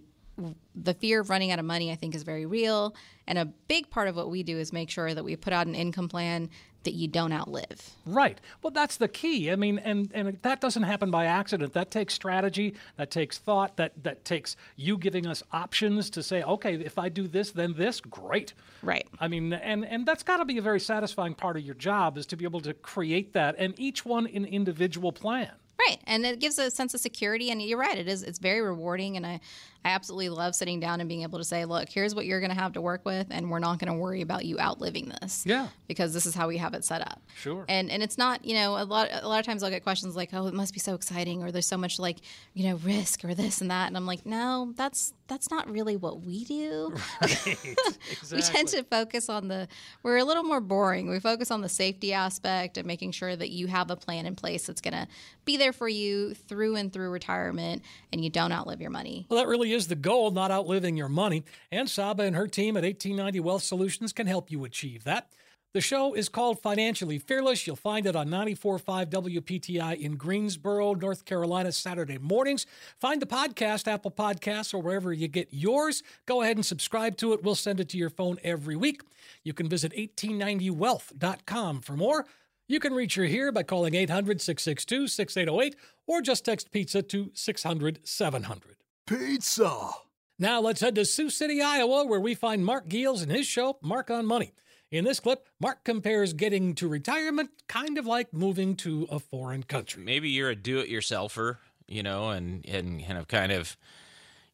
the 0.75 0.95
fear 0.95 1.21
of 1.21 1.31
running 1.31 1.51
out 1.51 1.59
of 1.59 1.65
money, 1.65 1.91
I 1.93 1.95
think, 1.95 2.15
is 2.15 2.23
very 2.23 2.47
real. 2.47 2.95
And 3.27 3.39
a 3.39 3.45
big 3.45 3.91
part 3.91 4.09
of 4.09 4.17
what 4.17 4.31
we 4.31 4.43
do 4.43 4.59
is 4.59 4.73
make 4.73 4.91
sure 4.91 5.13
that 5.13 5.25
we 5.25 5.37
put 5.37 5.53
out 5.53 5.67
an 5.67 5.75
income 5.75 6.09
plan 6.09 6.49
that 6.85 6.95
you 6.95 7.09
don't 7.09 7.33
outlive. 7.33 7.91
Right. 8.07 8.41
Well, 8.63 8.71
that's 8.71 8.97
the 8.97 9.09
key. 9.09 9.51
I 9.51 9.57
mean, 9.57 9.79
and 9.79 10.11
and 10.13 10.39
that 10.43 10.61
doesn't 10.61 10.83
happen 10.83 11.11
by 11.11 11.27
accident. 11.27 11.73
That 11.75 11.91
takes 11.91 12.15
strategy. 12.15 12.75
That 12.97 13.11
takes 13.11 13.39
thought. 13.39 13.77
That 13.77 14.03
that 14.03 14.25
takes 14.25 14.57
you 14.77 14.99
giving 14.99 15.27
us 15.27 15.43
options 15.53 16.11
to 16.11 16.23
say, 16.23 16.43
okay, 16.43 16.75
if 16.75 16.99
I 16.99 17.09
do 17.09 17.29
this, 17.29 17.53
then 17.53 17.75
this, 17.75 18.01
great. 18.01 18.55
Right. 18.83 19.07
I 19.21 19.29
mean, 19.29 19.53
and 19.53 19.85
and 19.85 20.07
that's 20.07 20.23
got 20.23 20.39
to 20.39 20.45
be 20.45 20.59
a 20.59 20.63
very 20.63 20.81
satisfying 20.81 21.35
part 21.35 21.57
of 21.57 21.63
your 21.63 21.75
job 21.75 22.19
is 22.19 22.27
to 22.27 22.37
be 22.37 22.45
able 22.45 22.61
to 22.63 22.75
create 22.75 23.33
that, 23.35 23.55
and 23.59 23.79
each 23.79 24.05
one 24.05 24.27
an 24.27 24.45
individual 24.45 25.13
plan. 25.13 25.51
Right, 25.89 25.99
and 26.07 26.25
it 26.25 26.39
gives 26.39 26.59
a 26.59 26.71
sense 26.71 26.95
of 26.95 27.01
security. 27.01 27.51
And 27.51 27.61
you're 27.61 27.79
right; 27.79 27.99
it 27.99 28.09
is. 28.09 28.23
It's 28.23 28.39
very 28.39 28.61
rewarding, 28.61 29.17
and 29.17 29.27
I, 29.27 29.41
I 29.85 29.91
absolutely 29.91 30.29
love 30.29 30.55
sitting 30.55 30.81
down 30.81 31.01
and 31.01 31.09
being 31.09 31.23
able 31.23 31.39
to 31.39 31.45
say, 31.45 31.65
"Look, 31.65 31.89
here's 31.89 32.15
what 32.15 32.27
you're 32.27 32.41
going 32.41 32.51
to 32.55 32.61
have 32.61 32.73
to 32.75 32.81
work 32.81 33.05
with, 33.05 33.27
and 33.31 33.51
we're 33.51 33.59
not 33.59 33.79
going 33.79 33.93
to 33.93 33.99
worry 33.99 34.21
about 34.21 34.45
you 34.45 34.59
outliving 34.61 35.13
this." 35.21 35.45
Yeah. 35.47 35.69
because 35.89 36.15
this 36.15 36.25
is 36.27 36.35
how 36.35 36.49
we 36.49 36.57
have 36.59 36.75
it 36.75 36.85
set 36.85 37.01
up. 37.03 37.21
Sure. 37.37 37.65
And 37.69 37.91
and 37.91 38.03
it's 38.03 38.17
not, 38.17 38.45
you 38.45 38.55
know, 38.55 38.77
a 38.79 38.85
lot 38.85 39.09
a 39.13 39.29
lot 39.29 39.41
of 39.41 39.47
times 39.47 39.63
I'll 39.63 39.71
get 39.71 39.83
questions 39.83 40.17
like, 40.17 40.31
"Oh, 40.33 40.47
it 40.47 40.55
must 40.55 40.73
be 40.73 40.81
so 40.81 40.95
exciting," 40.95 41.43
or 41.43 41.51
"There's 41.53 41.67
so 41.67 41.77
much 41.77 41.99
like, 41.99 42.19
you 42.55 42.65
know, 42.69 42.77
risk 42.77 43.25
or 43.25 43.35
this 43.35 43.61
and 43.61 43.71
that," 43.71 43.89
and 43.89 43.97
I'm 43.97 44.07
like, 44.07 44.25
"No, 44.25 44.73
that's 44.77 45.15
that's 45.29 45.51
not 45.51 45.71
really 45.71 45.97
what 45.97 46.23
we 46.23 46.45
do." 46.45 46.95
we 48.33 48.43
tend 48.43 48.69
to 48.69 48.83
focus 48.85 49.29
on 49.29 49.49
the 49.49 49.69
we're 50.03 50.19
a 50.19 50.25
little 50.25 50.43
more 50.45 50.61
boring 50.61 51.09
we 51.09 51.19
focus 51.21 51.51
on 51.51 51.61
the 51.61 51.69
safety 51.69 52.13
aspect 52.13 52.77
and 52.77 52.87
making 52.87 53.13
sure 53.13 53.35
that 53.35 53.51
you 53.51 53.67
have 53.67 53.91
a 53.91 53.97
plan 53.97 54.27
in 54.27 54.35
place 54.35 54.67
that's 54.67 54.81
going 54.81 54.95
to 54.95 55.07
be 55.45 55.57
there 55.57 55.73
for 55.73 55.89
you 55.89 56.35
through 56.35 56.77
and 56.77 56.93
through 56.93 57.11
retirement 57.11 57.83
and 58.13 58.23
you 58.25 58.31
don't 58.31 58.53
outlive 58.53 58.81
your 58.81 58.91
money 58.91 59.27
Well, 59.29 59.39
that 59.41 59.49
really 59.49 59.72
is 59.73 59.89
the 59.89 59.95
goal, 59.95 60.31
not 60.31 60.51
outliving 60.51 60.97
your 60.97 61.09
money. 61.09 61.45
And 61.71 61.89
Saba 61.89 62.23
and 62.23 62.37
her 62.37 62.47
team 62.47 62.77
at 62.77 62.85
1890 62.85 63.41
Wealth 63.41 63.63
Solutions 63.63 64.13
can 64.13 64.27
help 64.27 64.51
you 64.51 64.65
achieve 64.65 65.05
that. 65.05 65.29
The 65.75 65.81
show 65.81 66.13
is 66.13 66.29
called 66.29 66.61
Financially 66.61 67.19
Fearless. 67.19 67.67
You'll 67.67 67.77
find 67.77 68.05
it 68.07 68.15
on 68.15 68.29
94.5 68.29 69.07
WPTI 69.09 69.99
in 69.99 70.17
Greensboro, 70.17 70.93
North 70.93 71.25
Carolina, 71.25 71.73
Saturday 71.73 72.19
mornings. 72.19 72.67
Find 73.01 73.23
the 73.23 73.27
podcast, 73.27 73.91
Apple 73.91 74.11
Podcasts, 74.11 74.75
or 74.75 74.83
wherever 74.83 75.15
you 75.15 75.29
get 75.29 75.49
yours. 75.51 76.03
Go 76.27 76.43
ahead 76.43 76.59
and 76.59 76.67
subscribe 76.67 77.17
to 77.17 77.33
it. 77.33 77.43
We'll 77.43 77.55
send 77.55 77.81
it 77.81 77.89
to 77.89 77.97
your 77.97 78.11
phone 78.11 78.37
every 78.45 78.77
week. 78.77 79.01
You 79.45 79.55
can 79.55 79.67
visit 79.67 79.95
1890wealth.com 79.95 81.81
for 81.81 81.97
more. 81.97 82.27
You 82.69 82.79
can 82.79 82.93
reach 82.93 83.15
her 83.15 83.25
here 83.25 83.51
by 83.51 83.63
calling 83.63 83.95
800 83.95 84.43
662 84.43 85.09
6808 85.09 85.75
or 86.07 86.21
just 86.21 86.45
text 86.45 86.71
pizza 86.71 87.01
to 87.01 87.31
600 87.33 88.01
700. 88.05 88.82
Pizza. 89.07 89.91
Now 90.39 90.61
let's 90.61 90.81
head 90.81 90.95
to 90.97 91.05
Sioux 91.05 91.31
City, 91.31 91.63
Iowa, 91.63 92.05
where 92.05 92.21
we 92.21 92.35
find 92.35 92.65
Mark 92.65 92.89
Giels 92.89 93.23
and 93.23 93.31
his 93.31 93.47
show, 93.47 93.79
Mark 93.83 94.11
on 94.11 94.27
Money. 94.27 94.53
In 94.91 95.05
this 95.05 95.21
clip, 95.21 95.47
Mark 95.59 95.85
compares 95.85 96.35
getting 96.35 96.75
to 96.75 96.87
retirement 96.87 97.51
kind 97.67 97.97
of 97.97 98.07
like 98.07 98.33
moving 98.33 98.77
to 98.77 99.07
a 99.11 99.19
foreign 99.19 99.63
country. 99.63 100.05
maybe 100.05 100.29
you're 100.29 100.51
a 100.51 100.57
do-it-yourselfer, 100.57 101.57
you 101.89 102.03
know, 102.03 102.31
and 102.31 102.67
and 102.67 103.01
have 103.01 103.27
kind 103.27 103.53
of, 103.53 103.77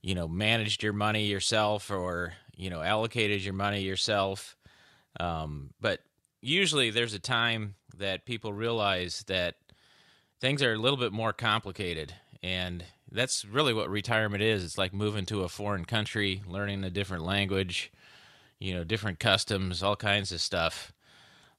you 0.00 0.14
know, 0.14 0.28
managed 0.28 0.82
your 0.82 0.92
money 0.92 1.26
yourself 1.26 1.90
or 1.90 2.34
you 2.56 2.70
know 2.70 2.82
allocated 2.82 3.42
your 3.42 3.54
money 3.54 3.82
yourself. 3.82 4.56
Um, 5.18 5.70
but 5.80 6.00
usually, 6.40 6.90
there's 6.90 7.14
a 7.14 7.18
time 7.18 7.74
that 7.96 8.24
people 8.24 8.52
realize 8.52 9.24
that 9.26 9.56
things 10.40 10.62
are 10.62 10.72
a 10.72 10.78
little 10.78 10.98
bit 10.98 11.12
more 11.12 11.32
complicated, 11.32 12.14
and 12.44 12.84
that's 13.10 13.44
really 13.44 13.72
what 13.72 13.88
retirement 13.88 14.42
is. 14.42 14.64
It's 14.64 14.78
like 14.78 14.92
moving 14.92 15.26
to 15.26 15.42
a 15.42 15.48
foreign 15.48 15.84
country, 15.84 16.42
learning 16.46 16.84
a 16.84 16.90
different 16.90 17.24
language, 17.24 17.92
you 18.58 18.74
know, 18.74 18.84
different 18.84 19.18
customs, 19.18 19.82
all 19.82 19.96
kinds 19.96 20.32
of 20.32 20.40
stuff. 20.40 20.92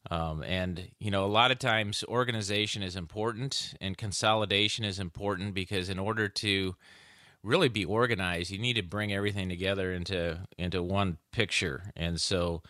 Um, 0.09 0.43
and 0.43 0.89
you 0.99 1.11
know, 1.11 1.25
a 1.25 1.27
lot 1.27 1.51
of 1.51 1.59
times 1.59 2.03
organization 2.07 2.81
is 2.83 2.95
important 2.95 3.73
and 3.81 3.97
consolidation 3.97 4.85
is 4.85 4.99
important 4.99 5.53
because 5.53 5.89
in 5.89 5.99
order 5.99 6.27
to 6.27 6.75
really 7.43 7.69
be 7.69 7.85
organized, 7.85 8.51
you 8.51 8.59
need 8.59 8.75
to 8.75 8.81
bring 8.81 9.13
everything 9.13 9.49
together 9.49 9.91
into 9.91 10.39
into 10.57 10.81
one 10.81 11.17
picture. 11.31 11.91
And 11.95 12.19
so, 12.19 12.61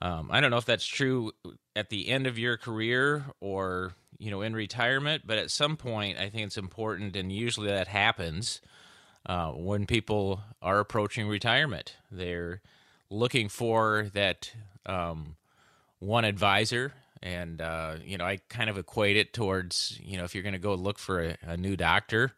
um, 0.00 0.30
I 0.30 0.40
don't 0.40 0.50
know 0.50 0.56
if 0.56 0.64
that's 0.64 0.86
true 0.86 1.32
at 1.74 1.90
the 1.90 2.08
end 2.08 2.26
of 2.26 2.38
your 2.38 2.56
career 2.56 3.26
or 3.40 3.92
you 4.18 4.30
know 4.30 4.42
in 4.42 4.54
retirement, 4.54 5.22
but 5.26 5.38
at 5.38 5.50
some 5.50 5.76
point, 5.76 6.18
I 6.18 6.28
think 6.28 6.46
it's 6.46 6.56
important, 6.56 7.16
and 7.16 7.32
usually 7.32 7.68
that 7.68 7.88
happens 7.88 8.60
uh, 9.26 9.50
when 9.52 9.86
people 9.86 10.40
are 10.62 10.78
approaching 10.78 11.28
retirement. 11.28 11.96
They're 12.10 12.60
looking 13.10 13.48
for 13.48 14.10
that. 14.14 14.52
Um, 14.84 15.36
one 15.98 16.24
advisor 16.24 16.92
and 17.22 17.60
uh, 17.60 17.96
you 18.04 18.18
know 18.18 18.24
i 18.24 18.38
kind 18.48 18.68
of 18.68 18.78
equate 18.78 19.16
it 19.16 19.32
towards 19.32 19.98
you 20.02 20.16
know 20.16 20.24
if 20.24 20.34
you're 20.34 20.42
going 20.42 20.52
to 20.52 20.58
go 20.58 20.74
look 20.74 20.98
for 20.98 21.22
a, 21.22 21.36
a 21.42 21.56
new 21.56 21.76
doctor 21.76 22.32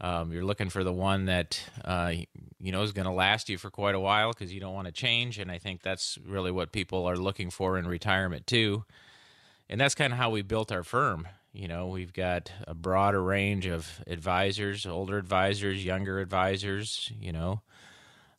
um, 0.00 0.32
you're 0.32 0.44
looking 0.44 0.68
for 0.68 0.82
the 0.82 0.92
one 0.92 1.26
that 1.26 1.62
uh, 1.84 2.12
you 2.60 2.72
know 2.72 2.82
is 2.82 2.92
going 2.92 3.06
to 3.06 3.12
last 3.12 3.48
you 3.48 3.56
for 3.56 3.70
quite 3.70 3.94
a 3.94 4.00
while 4.00 4.32
because 4.32 4.52
you 4.52 4.60
don't 4.60 4.74
want 4.74 4.86
to 4.86 4.92
change 4.92 5.38
and 5.38 5.50
i 5.50 5.58
think 5.58 5.82
that's 5.82 6.18
really 6.26 6.50
what 6.50 6.72
people 6.72 7.06
are 7.08 7.16
looking 7.16 7.50
for 7.50 7.78
in 7.78 7.86
retirement 7.86 8.46
too 8.46 8.84
and 9.68 9.80
that's 9.80 9.94
kind 9.94 10.12
of 10.12 10.18
how 10.18 10.30
we 10.30 10.42
built 10.42 10.72
our 10.72 10.82
firm 10.82 11.26
you 11.52 11.68
know 11.68 11.86
we've 11.86 12.12
got 12.12 12.52
a 12.66 12.74
broader 12.74 13.22
range 13.22 13.66
of 13.66 14.00
advisors 14.06 14.86
older 14.86 15.18
advisors 15.18 15.84
younger 15.84 16.18
advisors 16.20 17.10
you 17.20 17.32
know 17.32 17.60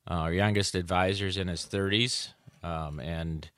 uh, 0.09 0.15
our 0.15 0.33
youngest 0.33 0.75
advisor's 0.75 1.38
in 1.38 1.47
his 1.47 1.62
30s 1.62 2.29
um, 2.63 2.99
and 2.99 3.49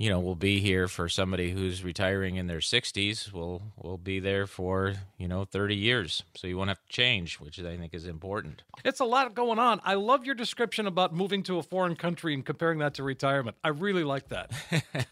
you 0.00 0.08
know, 0.08 0.18
we'll 0.18 0.34
be 0.34 0.60
here 0.60 0.88
for 0.88 1.10
somebody 1.10 1.50
who's 1.50 1.84
retiring 1.84 2.36
in 2.36 2.46
their 2.46 2.60
60s. 2.60 3.30
We'll 3.34 3.60
we'll 3.76 3.98
be 3.98 4.18
there 4.18 4.46
for 4.46 4.94
you 5.18 5.28
know 5.28 5.44
30 5.44 5.76
years, 5.76 6.22
so 6.34 6.46
you 6.46 6.56
won't 6.56 6.70
have 6.70 6.80
to 6.80 6.88
change, 6.88 7.38
which 7.38 7.60
I 7.60 7.76
think 7.76 7.92
is 7.92 8.06
important. 8.06 8.62
It's 8.82 9.00
a 9.00 9.04
lot 9.04 9.34
going 9.34 9.58
on. 9.58 9.78
I 9.84 9.94
love 9.94 10.24
your 10.24 10.34
description 10.34 10.86
about 10.86 11.14
moving 11.14 11.42
to 11.42 11.58
a 11.58 11.62
foreign 11.62 11.96
country 11.96 12.32
and 12.32 12.46
comparing 12.46 12.78
that 12.78 12.94
to 12.94 13.02
retirement. 13.02 13.58
I 13.62 13.68
really 13.68 14.02
like 14.02 14.28
that. 14.28 14.50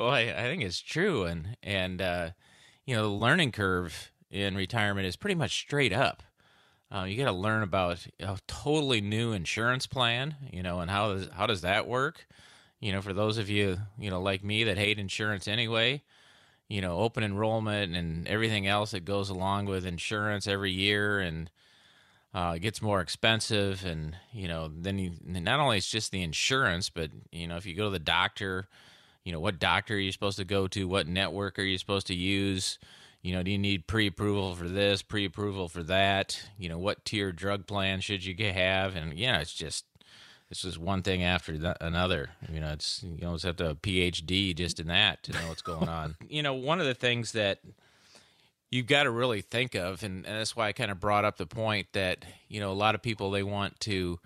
Well, 0.00 0.08
I, 0.08 0.20
I 0.34 0.44
think 0.44 0.62
it's 0.62 0.80
true, 0.80 1.24
and 1.24 1.58
and 1.62 2.00
uh, 2.00 2.30
you 2.86 2.96
know, 2.96 3.02
the 3.02 3.08
learning 3.14 3.52
curve 3.52 4.10
in 4.30 4.54
retirement 4.56 5.06
is 5.06 5.14
pretty 5.14 5.34
much 5.34 5.52
straight 5.60 5.92
up. 5.92 6.22
Uh, 6.90 7.04
you 7.04 7.18
got 7.18 7.26
to 7.26 7.36
learn 7.36 7.62
about 7.62 8.06
a 8.18 8.38
totally 8.46 9.02
new 9.02 9.32
insurance 9.32 9.86
plan, 9.86 10.36
you 10.50 10.62
know, 10.62 10.80
and 10.80 10.90
how 10.90 11.12
does 11.12 11.28
how 11.34 11.46
does 11.46 11.60
that 11.60 11.86
work? 11.86 12.26
You 12.80 12.92
know, 12.92 13.02
for 13.02 13.12
those 13.12 13.36
of 13.36 13.50
you 13.50 13.76
you 13.98 14.08
know 14.10 14.22
like 14.22 14.42
me 14.42 14.64
that 14.64 14.78
hate 14.78 14.98
insurance 14.98 15.46
anyway, 15.46 16.02
you 16.68 16.80
know, 16.80 16.98
open 16.98 17.24
enrollment 17.24 17.94
and 17.94 18.26
everything 18.28 18.66
else 18.66 18.92
that 18.92 19.04
goes 19.04 19.30
along 19.30 19.66
with 19.66 19.86
insurance 19.86 20.46
every 20.46 20.72
year, 20.72 21.20
and 21.20 21.50
uh, 22.34 22.54
it 22.56 22.60
gets 22.60 22.82
more 22.82 23.00
expensive, 23.00 23.84
and 23.84 24.16
you 24.32 24.48
know, 24.48 24.70
then 24.74 24.98
you 24.98 25.12
not 25.24 25.60
only 25.60 25.78
it's 25.78 25.90
just 25.90 26.12
the 26.12 26.22
insurance, 26.22 26.90
but 26.90 27.10
you 27.32 27.46
know, 27.48 27.56
if 27.56 27.66
you 27.66 27.74
go 27.74 27.84
to 27.84 27.90
the 27.90 27.98
doctor, 27.98 28.68
you 29.24 29.32
know, 29.32 29.40
what 29.40 29.58
doctor 29.58 29.94
are 29.94 29.98
you 29.98 30.12
supposed 30.12 30.38
to 30.38 30.44
go 30.44 30.66
to? 30.68 30.88
What 30.88 31.06
network 31.06 31.58
are 31.58 31.64
you 31.64 31.78
supposed 31.78 32.06
to 32.08 32.14
use? 32.14 32.78
You 33.22 33.34
know, 33.34 33.42
do 33.42 33.50
you 33.50 33.58
need 33.58 33.86
pre-approval 33.86 34.54
for 34.54 34.68
this, 34.68 35.02
pre-approval 35.02 35.68
for 35.68 35.82
that? 35.84 36.40
You 36.58 36.70
know, 36.70 36.78
what 36.78 37.04
tier 37.04 37.32
drug 37.32 37.66
plan 37.66 38.00
should 38.00 38.24
you 38.24 38.34
have? 38.52 38.96
And 38.96 39.12
yeah, 39.18 39.40
it's 39.40 39.52
just 39.52 39.84
it's 40.50 40.62
just 40.62 40.78
one 40.78 41.02
thing 41.02 41.22
after 41.22 41.56
th- 41.56 41.76
another. 41.80 42.30
You 42.50 42.60
know, 42.60 42.72
it's 42.72 43.02
you 43.02 43.26
almost 43.26 43.44
have 43.44 43.56
to 43.56 43.64
have 43.64 43.72
a 43.76 43.80
PhD 43.80 44.54
just 44.54 44.80
in 44.80 44.88
that 44.88 45.22
to 45.24 45.32
know 45.32 45.48
what's 45.48 45.62
going 45.62 45.88
on. 45.88 46.16
you 46.28 46.42
know, 46.42 46.54
one 46.54 46.80
of 46.80 46.86
the 46.86 46.94
things 46.94 47.32
that 47.32 47.60
you've 48.70 48.86
got 48.86 49.04
to 49.04 49.10
really 49.10 49.42
think 49.42 49.74
of, 49.74 50.02
and, 50.02 50.24
and 50.24 50.38
that's 50.38 50.56
why 50.56 50.68
I 50.68 50.72
kind 50.72 50.90
of 50.90 50.98
brought 50.98 51.24
up 51.24 51.36
the 51.36 51.46
point 51.46 51.88
that 51.92 52.24
you 52.48 52.60
know 52.60 52.72
a 52.72 52.74
lot 52.74 52.94
of 52.94 53.02
people 53.02 53.30
they 53.30 53.42
want 53.42 53.78
to 53.80 54.18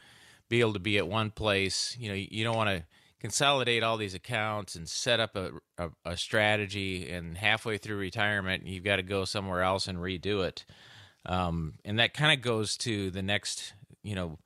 be 0.49 0.61
able 0.61 0.75
to 0.75 0.79
be 0.79 0.99
at 0.99 1.09
one 1.09 1.31
place. 1.31 1.97
You 1.99 2.09
know, 2.09 2.15
you 2.15 2.45
don't 2.45 2.57
want 2.57 2.71
to 2.71 2.85
consolidate 3.25 3.83
all 3.83 3.97
these 3.97 4.13
accounts 4.13 4.75
and 4.75 4.87
set 4.87 5.19
up 5.19 5.35
a, 5.35 5.51
a, 5.79 5.89
a 6.05 6.15
strategy, 6.15 7.09
and 7.09 7.39
halfway 7.39 7.79
through 7.79 7.97
retirement, 7.97 8.67
you've 8.67 8.85
got 8.85 8.97
to 8.97 9.03
go 9.03 9.25
somewhere 9.25 9.63
else 9.63 9.89
and 9.89 9.97
redo 9.97 10.47
it. 10.47 10.67
Um, 11.25 11.77
and 11.87 11.99
that 11.99 12.13
kind 12.13 12.37
of 12.37 12.45
goes 12.45 12.77
to 12.77 13.11
the 13.11 13.23
next, 13.23 13.73
you 14.03 14.15
know, 14.15 14.37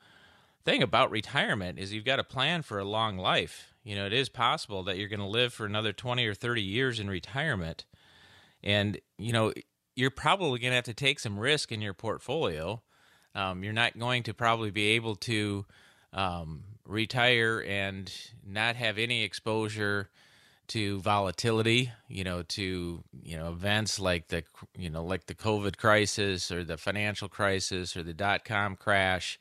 thing 0.64 0.80
about 0.80 1.10
retirement 1.10 1.80
is 1.80 1.92
you've 1.92 2.04
got 2.04 2.16
to 2.16 2.24
plan 2.24 2.62
for 2.62 2.78
a 2.78 2.84
long 2.84 3.18
life. 3.18 3.74
You 3.82 3.96
know, 3.96 4.06
it 4.06 4.12
is 4.12 4.28
possible 4.28 4.84
that 4.84 4.96
you're 4.96 5.08
going 5.08 5.18
to 5.18 5.26
live 5.26 5.52
for 5.52 5.66
another 5.66 5.92
20 5.92 6.24
or 6.24 6.34
30 6.34 6.62
years 6.62 7.00
in 7.00 7.10
retirement. 7.10 7.84
And, 8.62 9.00
you 9.18 9.32
know, 9.32 9.52
you're 9.96 10.12
probably 10.12 10.60
going 10.60 10.70
to 10.70 10.76
have 10.76 10.84
to 10.84 10.94
take 10.94 11.18
some 11.18 11.36
risk 11.36 11.72
in 11.72 11.82
your 11.82 11.94
portfolio. 11.94 12.80
Um, 13.34 13.64
you're 13.64 13.72
not 13.72 13.98
going 13.98 14.22
to 14.22 14.34
probably 14.34 14.70
be 14.70 14.90
able 14.90 15.16
to 15.16 15.66
um, 16.12 16.62
retire 16.88 17.62
and 17.64 18.12
not 18.44 18.74
have 18.74 18.98
any 18.98 19.22
exposure 19.22 20.08
to 20.68 20.98
volatility, 21.00 21.92
you 22.08 22.24
know, 22.24 22.42
to 22.42 23.04
you 23.22 23.36
know 23.36 23.48
events 23.50 24.00
like 24.00 24.28
the 24.28 24.42
you 24.76 24.90
know 24.90 25.04
like 25.04 25.26
the 25.26 25.34
COVID 25.34 25.76
crisis 25.76 26.50
or 26.50 26.64
the 26.64 26.76
financial 26.76 27.28
crisis 27.28 27.96
or 27.96 28.02
the 28.02 28.14
dot 28.14 28.44
com 28.44 28.74
crash. 28.74 29.38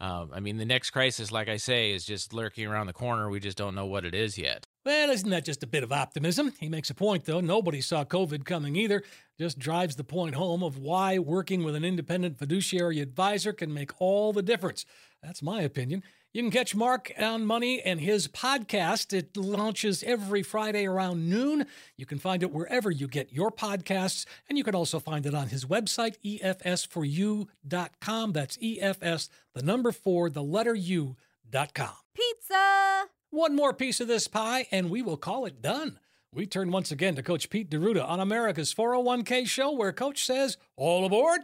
Um, 0.00 0.30
I 0.32 0.40
mean, 0.40 0.56
the 0.56 0.64
next 0.64 0.90
crisis, 0.90 1.30
like 1.30 1.50
I 1.50 1.58
say, 1.58 1.92
is 1.92 2.06
just 2.06 2.32
lurking 2.32 2.66
around 2.66 2.86
the 2.86 2.94
corner. 2.94 3.28
We 3.28 3.38
just 3.38 3.58
don't 3.58 3.74
know 3.74 3.84
what 3.84 4.06
it 4.06 4.14
is 4.14 4.38
yet. 4.38 4.66
Well, 4.86 5.10
isn't 5.10 5.28
that 5.28 5.44
just 5.44 5.62
a 5.62 5.66
bit 5.66 5.82
of 5.82 5.92
optimism? 5.92 6.54
He 6.58 6.70
makes 6.70 6.88
a 6.88 6.94
point, 6.94 7.26
though. 7.26 7.42
Nobody 7.42 7.82
saw 7.82 8.04
COVID 8.04 8.46
coming 8.46 8.76
either. 8.76 9.02
Just 9.38 9.58
drives 9.58 9.96
the 9.96 10.04
point 10.04 10.36
home 10.36 10.62
of 10.62 10.78
why 10.78 11.18
working 11.18 11.64
with 11.64 11.74
an 11.74 11.84
independent 11.84 12.38
fiduciary 12.38 13.00
advisor 13.00 13.52
can 13.52 13.74
make 13.74 13.92
all 14.00 14.32
the 14.32 14.42
difference. 14.42 14.86
That's 15.22 15.42
my 15.42 15.60
opinion. 15.60 16.02
You 16.32 16.42
can 16.42 16.52
catch 16.52 16.76
Mark 16.76 17.12
on 17.18 17.44
Money 17.44 17.82
and 17.82 18.00
his 18.00 18.28
podcast. 18.28 19.12
It 19.12 19.36
launches 19.36 20.04
every 20.04 20.44
Friday 20.44 20.86
around 20.86 21.28
noon. 21.28 21.66
You 21.96 22.06
can 22.06 22.20
find 22.20 22.44
it 22.44 22.52
wherever 22.52 22.88
you 22.88 23.08
get 23.08 23.32
your 23.32 23.50
podcasts, 23.50 24.26
and 24.48 24.56
you 24.56 24.62
can 24.62 24.76
also 24.76 25.00
find 25.00 25.26
it 25.26 25.34
on 25.34 25.48
his 25.48 25.64
website, 25.64 26.14
E 26.22 26.38
efs4u.com. 26.38 28.32
That's 28.32 28.56
EFS, 28.58 29.28
the 29.56 29.62
number 29.62 29.90
four, 29.90 30.30
the 30.30 30.42
letter 30.42 30.72
U.com. 30.76 31.96
Pizza! 32.14 33.06
One 33.30 33.56
more 33.56 33.72
piece 33.72 34.00
of 34.00 34.06
this 34.06 34.28
pie, 34.28 34.68
and 34.70 34.88
we 34.88 35.02
will 35.02 35.16
call 35.16 35.46
it 35.46 35.60
done. 35.60 35.98
We 36.32 36.46
turn 36.46 36.70
once 36.70 36.92
again 36.92 37.16
to 37.16 37.24
Coach 37.24 37.50
Pete 37.50 37.68
D'Arruda 37.68 38.08
on 38.08 38.20
America's 38.20 38.72
401k 38.72 39.48
show, 39.48 39.72
where 39.72 39.92
Coach 39.92 40.24
says, 40.24 40.58
All 40.76 41.04
aboard! 41.04 41.40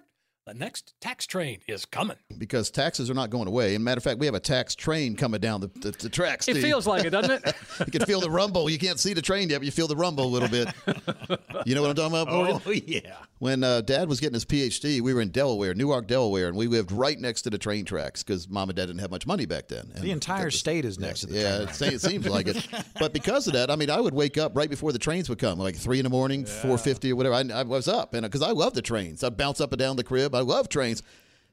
The 0.46 0.54
next 0.54 0.94
tax 1.00 1.26
train 1.26 1.59
is 1.66 1.85
coming. 1.85 2.16
because 2.38 2.70
taxes 2.70 3.11
are 3.11 3.14
not 3.14 3.30
going 3.30 3.48
away. 3.48 3.74
And 3.74 3.82
matter 3.85 3.98
of 3.98 4.04
fact, 4.04 4.20
we 4.20 4.26
have 4.26 4.37
a 4.37 4.40
tax 4.40 4.76
train 4.76 5.16
coming 5.16 5.40
down 5.40 5.61
the, 5.61 5.66
the, 5.80 5.90
the 5.90 6.09
tracks. 6.09 6.46
It 6.46 6.59
feels 6.59 6.87
like 6.87 7.04
it, 7.04 7.11
doesn't 7.11 7.44
it? 7.44 7.56
you 7.80 7.87
can 7.87 8.02
feel 8.06 8.20
the 8.20 8.30
rumble. 8.30 8.70
You 8.70 8.78
can't 8.78 9.00
see 9.00 9.12
the 9.12 9.22
train 9.22 9.50
yet, 9.50 9.59
but 9.59 9.64
you 9.64 9.72
feel 9.72 9.88
the 9.88 9.96
rumble 9.96 10.24
a 10.24 10.26
little 10.26 10.48
bit. 10.48 10.68
You 11.64 11.74
know 11.74 11.82
what 11.82 11.90
I'm 11.90 11.96
talking 11.96 12.16
about, 12.16 12.32
Morgan? 12.32 12.62
Oh, 12.64 12.70
yeah. 12.87 13.16
When 13.38 13.62
uh, 13.62 13.83
Dad 13.83 14.09
was 14.09 14.18
getting 14.18 14.35
his 14.35 14.46
PhD, 14.46 15.03
we 15.03 15.12
were 15.12 15.20
in 15.20 15.29
Delaware, 15.29 15.75
Newark, 15.75 16.07
Delaware, 16.07 16.49
and 16.49 16.57
we 16.57 16.68
lived 16.68 16.90
right 16.90 17.18
next 17.20 17.42
to 17.42 17.51
the 17.51 17.59
train 17.59 17.85
tracks 17.85 18.22
because 18.22 18.49
Mom 18.49 18.70
and 18.70 18.77
Dad 18.77 18.87
didn't 18.87 19.01
have 19.01 19.11
much 19.11 19.27
money 19.27 19.44
back 19.44 19.68
then. 19.68 19.90
And 19.94 20.03
The 20.03 20.11
entire 20.11 20.51
state 20.51 20.87
is 20.87 20.99
next 20.99 21.20
to 21.20 21.27
the 21.27 21.38
yeah, 21.38 21.57
train 21.57 21.68
it, 21.68 21.75
se- 21.75 21.94
it 21.94 22.01
seems 22.01 22.27
like 22.27 22.46
it. 22.49 22.66
But 22.99 23.12
because 23.12 23.46
of 23.46 23.53
that, 23.53 23.70
I 23.70 23.77
mean, 23.77 23.90
I 23.90 24.01
would 24.01 24.14
wake 24.14 24.38
up 24.38 24.57
right 24.57 24.70
before 24.70 24.90
the 24.90 24.99
trains 24.99 25.29
would 25.29 25.38
come, 25.38 25.59
like 25.59 25.77
three 25.77 25.99
in 25.99 26.05
the 26.05 26.11
morning, 26.11 26.46
four 26.46 26.79
fifty 26.79 27.12
or 27.12 27.16
whatever. 27.16 27.35
I, 27.35 27.61
I 27.61 27.62
was 27.64 27.88
up, 27.88 28.14
and 28.14 28.22
because 28.22 28.40
I 28.40 28.53
love 28.53 28.72
the 28.72 28.81
trains, 28.83 29.22
I'd 29.22 29.37
bounce 29.37 29.61
up 29.61 29.72
and 29.72 29.79
down 29.79 29.96
the 29.96 30.05
crib. 30.05 30.35
I 30.35 30.40
love 30.40 30.70
trains. 30.70 31.03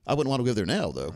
I 0.08 0.14
wouldn't 0.14 0.30
want 0.30 0.40
to 0.42 0.44
live 0.44 0.56
there 0.56 0.66
now, 0.66 0.92
though. 0.92 1.16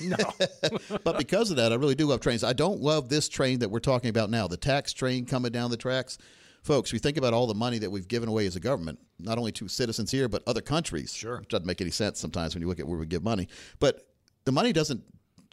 No. 0.00 0.16
but 1.04 1.18
because 1.18 1.50
of 1.50 1.56
that, 1.56 1.72
I 1.72 1.74
really 1.76 1.96
do 1.96 2.06
love 2.06 2.20
trains. 2.20 2.44
I 2.44 2.52
don't 2.52 2.80
love 2.80 3.08
this 3.08 3.28
train 3.28 3.58
that 3.60 3.68
we're 3.68 3.80
talking 3.80 4.10
about 4.10 4.30
now, 4.30 4.46
the 4.46 4.56
tax 4.56 4.92
train 4.92 5.26
coming 5.26 5.50
down 5.50 5.70
the 5.70 5.76
tracks. 5.76 6.18
Folks, 6.62 6.92
we 6.92 6.98
think 6.98 7.16
about 7.16 7.32
all 7.32 7.46
the 7.46 7.54
money 7.54 7.78
that 7.78 7.90
we've 7.90 8.08
given 8.08 8.28
away 8.28 8.46
as 8.46 8.56
a 8.56 8.60
government, 8.60 8.98
not 9.18 9.38
only 9.38 9.52
to 9.52 9.68
citizens 9.68 10.10
here, 10.10 10.28
but 10.28 10.42
other 10.46 10.60
countries. 10.60 11.14
Sure. 11.14 11.38
Which 11.38 11.48
doesn't 11.48 11.66
make 11.66 11.80
any 11.80 11.90
sense 11.90 12.18
sometimes 12.18 12.54
when 12.54 12.62
you 12.62 12.68
look 12.68 12.80
at 12.80 12.86
where 12.86 12.98
we 12.98 13.06
give 13.06 13.22
money. 13.22 13.48
But 13.78 14.06
the 14.44 14.52
money 14.52 14.72
doesn't 14.72 15.02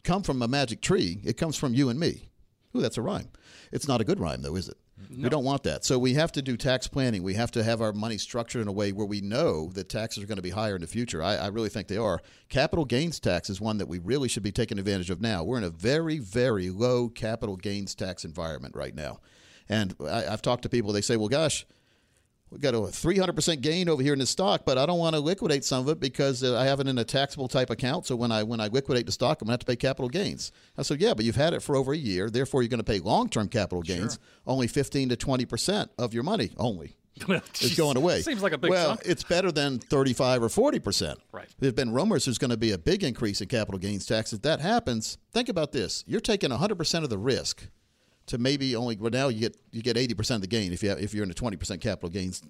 come 0.04 0.22
from 0.22 0.42
a 0.42 0.48
magic 0.48 0.80
tree, 0.80 1.20
it 1.24 1.36
comes 1.36 1.56
from 1.56 1.74
you 1.74 1.88
and 1.88 1.98
me. 1.98 2.30
Ooh, 2.76 2.80
that's 2.80 2.98
a 2.98 3.02
rhyme. 3.02 3.28
It's 3.72 3.88
not 3.88 4.00
a 4.00 4.04
good 4.04 4.20
rhyme, 4.20 4.42
though, 4.42 4.56
is 4.56 4.68
it? 4.68 4.76
We 5.10 5.28
don't 5.28 5.44
want 5.44 5.62
that. 5.64 5.84
So 5.84 5.98
we 5.98 6.14
have 6.14 6.32
to 6.32 6.42
do 6.42 6.56
tax 6.56 6.88
planning. 6.88 7.22
We 7.22 7.34
have 7.34 7.50
to 7.52 7.62
have 7.62 7.82
our 7.82 7.92
money 7.92 8.16
structured 8.16 8.62
in 8.62 8.68
a 8.68 8.72
way 8.72 8.92
where 8.92 9.06
we 9.06 9.20
know 9.20 9.70
that 9.74 9.90
taxes 9.90 10.22
are 10.22 10.26
going 10.26 10.36
to 10.36 10.42
be 10.42 10.50
higher 10.50 10.74
in 10.74 10.80
the 10.80 10.86
future. 10.86 11.22
I, 11.22 11.36
I 11.36 11.46
really 11.48 11.68
think 11.68 11.88
they 11.88 11.98
are. 11.98 12.20
Capital 12.48 12.86
gains 12.86 13.20
tax 13.20 13.50
is 13.50 13.60
one 13.60 13.76
that 13.78 13.88
we 13.88 13.98
really 13.98 14.28
should 14.28 14.42
be 14.42 14.52
taking 14.52 14.78
advantage 14.78 15.10
of 15.10 15.20
now. 15.20 15.44
We're 15.44 15.58
in 15.58 15.64
a 15.64 15.70
very, 15.70 16.18
very 16.18 16.70
low 16.70 17.10
capital 17.10 17.56
gains 17.56 17.94
tax 17.94 18.24
environment 18.24 18.74
right 18.74 18.94
now. 18.94 19.20
And 19.68 19.94
I, 20.00 20.26
I've 20.26 20.42
talked 20.42 20.62
to 20.62 20.68
people, 20.68 20.92
they 20.92 21.00
say, 21.00 21.16
well, 21.16 21.28
gosh, 21.28 21.66
we've 22.50 22.60
got 22.60 22.74
a 22.74 22.78
300% 22.78 23.60
gain 23.60 23.88
over 23.88 24.02
here 24.02 24.12
in 24.12 24.18
the 24.18 24.26
stock, 24.26 24.62
but 24.64 24.78
I 24.78 24.86
don't 24.86 24.98
want 24.98 25.14
to 25.14 25.20
liquidate 25.20 25.64
some 25.64 25.82
of 25.82 25.88
it 25.88 26.00
because 26.00 26.42
uh, 26.42 26.58
I 26.58 26.64
have 26.64 26.80
it 26.80 26.86
in 26.86 26.98
a 26.98 27.04
taxable 27.04 27.48
type 27.48 27.70
account. 27.70 28.06
So 28.06 28.16
when 28.16 28.32
I 28.32 28.42
when 28.42 28.60
I 28.60 28.68
liquidate 28.68 29.06
the 29.06 29.12
stock, 29.12 29.40
I'm 29.40 29.46
going 29.46 29.50
to 29.50 29.52
have 29.52 29.60
to 29.60 29.66
pay 29.66 29.76
capital 29.76 30.08
gains. 30.08 30.52
I 30.76 30.82
said, 30.82 31.00
yeah, 31.00 31.14
but 31.14 31.24
you've 31.24 31.36
had 31.36 31.54
it 31.54 31.62
for 31.62 31.76
over 31.76 31.92
a 31.92 31.96
year. 31.96 32.30
Therefore, 32.30 32.62
you're 32.62 32.68
going 32.68 32.78
to 32.78 32.84
pay 32.84 33.00
long-term 33.00 33.48
capital 33.48 33.82
gains, 33.82 34.18
only 34.46 34.66
15 34.66 35.10
to 35.10 35.16
20% 35.16 35.88
of 35.98 36.14
your 36.14 36.22
money 36.22 36.52
only. 36.56 36.96
is 37.62 37.74
going 37.76 37.96
away. 37.96 38.20
Seems 38.20 38.42
like 38.42 38.52
a 38.52 38.58
big 38.58 38.70
well, 38.70 38.98
it's 39.02 39.24
better 39.24 39.50
than 39.50 39.78
35 39.78 40.42
or 40.42 40.48
40 40.50 40.78
percent. 40.80 41.18
Right. 41.32 41.48
There's 41.58 41.72
been 41.72 41.94
rumors 41.94 42.26
there's 42.26 42.36
going 42.36 42.50
to 42.50 42.58
be 42.58 42.72
a 42.72 42.78
big 42.78 43.02
increase 43.02 43.40
in 43.40 43.48
capital 43.48 43.78
gains 43.78 44.04
tax. 44.04 44.34
If 44.34 44.42
that 44.42 44.60
happens, 44.60 45.16
think 45.32 45.48
about 45.48 45.72
this: 45.72 46.04
you're 46.06 46.20
taking 46.20 46.50
100 46.50 46.76
percent 46.76 47.04
of 47.04 47.10
the 47.10 47.16
risk 47.16 47.68
to 48.26 48.38
maybe 48.38 48.76
only. 48.76 48.96
Well, 48.96 49.10
now 49.10 49.28
you 49.28 49.40
get 49.40 49.56
you 49.72 49.82
get 49.82 49.96
80 49.96 50.14
percent 50.14 50.36
of 50.36 50.42
the 50.42 50.48
gain 50.48 50.72
if 50.72 50.82
you 50.82 50.90
have, 50.90 51.00
if 51.00 51.14
you're 51.14 51.24
in 51.24 51.30
a 51.30 51.34
20 51.34 51.56
percent 51.56 51.80
capital 51.80 52.08
gains 52.08 52.42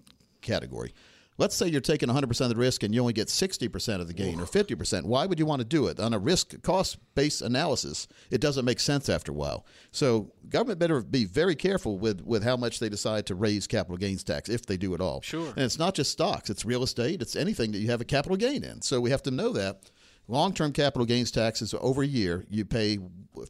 category. 0.43 0.93
Let's 1.39 1.55
say 1.55 1.69
you're 1.69 1.83
taking 1.83 2.09
100% 2.09 2.41
of 2.41 2.49
the 2.49 2.57
risk 2.57 2.83
and 2.83 2.95
you 2.95 3.01
only 3.01 3.13
get 3.13 3.29
60% 3.29 4.01
of 4.01 4.09
the 4.09 4.15
gain 4.15 4.41
or 4.41 4.45
50%. 4.45 5.05
Why 5.05 5.27
would 5.27 5.39
you 5.39 5.45
want 5.45 5.61
to 5.61 5.67
do 5.67 5.87
it? 5.89 6.01
On 6.01 6.15
a 6.15 6.19
risk 6.19 6.63
cost 6.63 6.97
based 7.15 7.43
analysis, 7.43 8.09
it 8.31 8.41
doesn't 8.41 8.65
make 8.65 8.81
sense 8.81 9.09
after 9.11 9.33
a 9.33 9.35
while. 9.35 9.67
So, 9.91 10.33
government 10.49 10.79
better 10.79 11.03
be 11.03 11.27
very 11.27 11.55
careful 11.55 11.99
with, 11.99 12.23
with 12.23 12.43
how 12.43 12.57
much 12.57 12.79
they 12.79 12.89
decide 12.89 13.27
to 13.27 13.35
raise 13.35 13.67
capital 13.67 13.99
gains 13.99 14.25
tax, 14.25 14.49
if 14.49 14.65
they 14.65 14.79
do 14.79 14.95
at 14.95 15.01
all. 15.03 15.21
Sure. 15.21 15.49
And 15.49 15.65
it's 15.65 15.79
not 15.79 15.95
just 15.95 16.11
stocks, 16.11 16.49
it's 16.49 16.65
real 16.65 16.83
estate, 16.83 17.21
it's 17.21 17.37
anything 17.37 17.73
that 17.73 17.79
you 17.79 17.91
have 17.91 18.01
a 18.01 18.07
capital 18.07 18.39
gain 18.39 18.65
in. 18.65 18.81
So, 18.81 19.01
we 19.01 19.11
have 19.11 19.23
to 19.25 19.31
know 19.31 19.53
that. 19.53 19.91
Long 20.29 20.53
term 20.53 20.73
capital 20.73 21.07
gains 21.07 21.31
taxes 21.31 21.75
over 21.81 22.03
a 22.03 22.07
year, 22.07 22.45
you 22.51 22.65
pay 22.65 22.99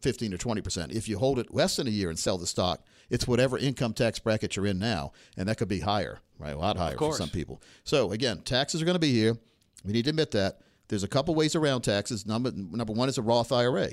15 0.03 0.35
or 0.35 0.37
20%. 0.37 0.93
If 0.93 1.09
you 1.09 1.19
hold 1.19 1.39
it 1.39 1.55
less 1.55 1.77
than 1.77 1.87
a 1.87 1.91
year 1.91 2.11
and 2.11 2.19
sell 2.19 2.37
the 2.37 2.47
stock, 2.47 2.85
it's 3.09 3.27
whatever 3.27 3.57
income 3.57 3.93
tax 3.95 4.19
bracket 4.19 4.57
you're 4.57 4.67
in 4.67 4.79
now, 4.79 5.13
and 5.37 5.49
that 5.49 5.57
could 5.57 5.69
be 5.69 5.81
higher, 5.81 6.19
right? 6.39 6.55
A 6.55 6.59
lot 6.59 6.77
higher 6.77 6.97
for 6.99 7.17
some 7.17 7.31
people. 7.31 7.63
So, 7.85 8.13
again, 8.13 8.43
taxes 8.43 8.83
are 8.83 8.85
going 8.85 8.97
to 8.97 9.01
be 9.01 9.13
here. 9.13 9.39
We 9.85 9.93
need 9.93 10.05
to 10.05 10.11
admit 10.11 10.33
that. 10.33 10.61
There's 10.89 11.05
a 11.05 11.09
couple 11.09 11.35
ways 11.35 11.55
around 11.55 11.83
taxes. 11.83 12.27
Number, 12.27 12.53
number 12.53 12.93
one 12.93 13.09
is 13.09 13.19
a 13.19 13.23
Roth 13.23 13.53
IRA. 13.53 13.91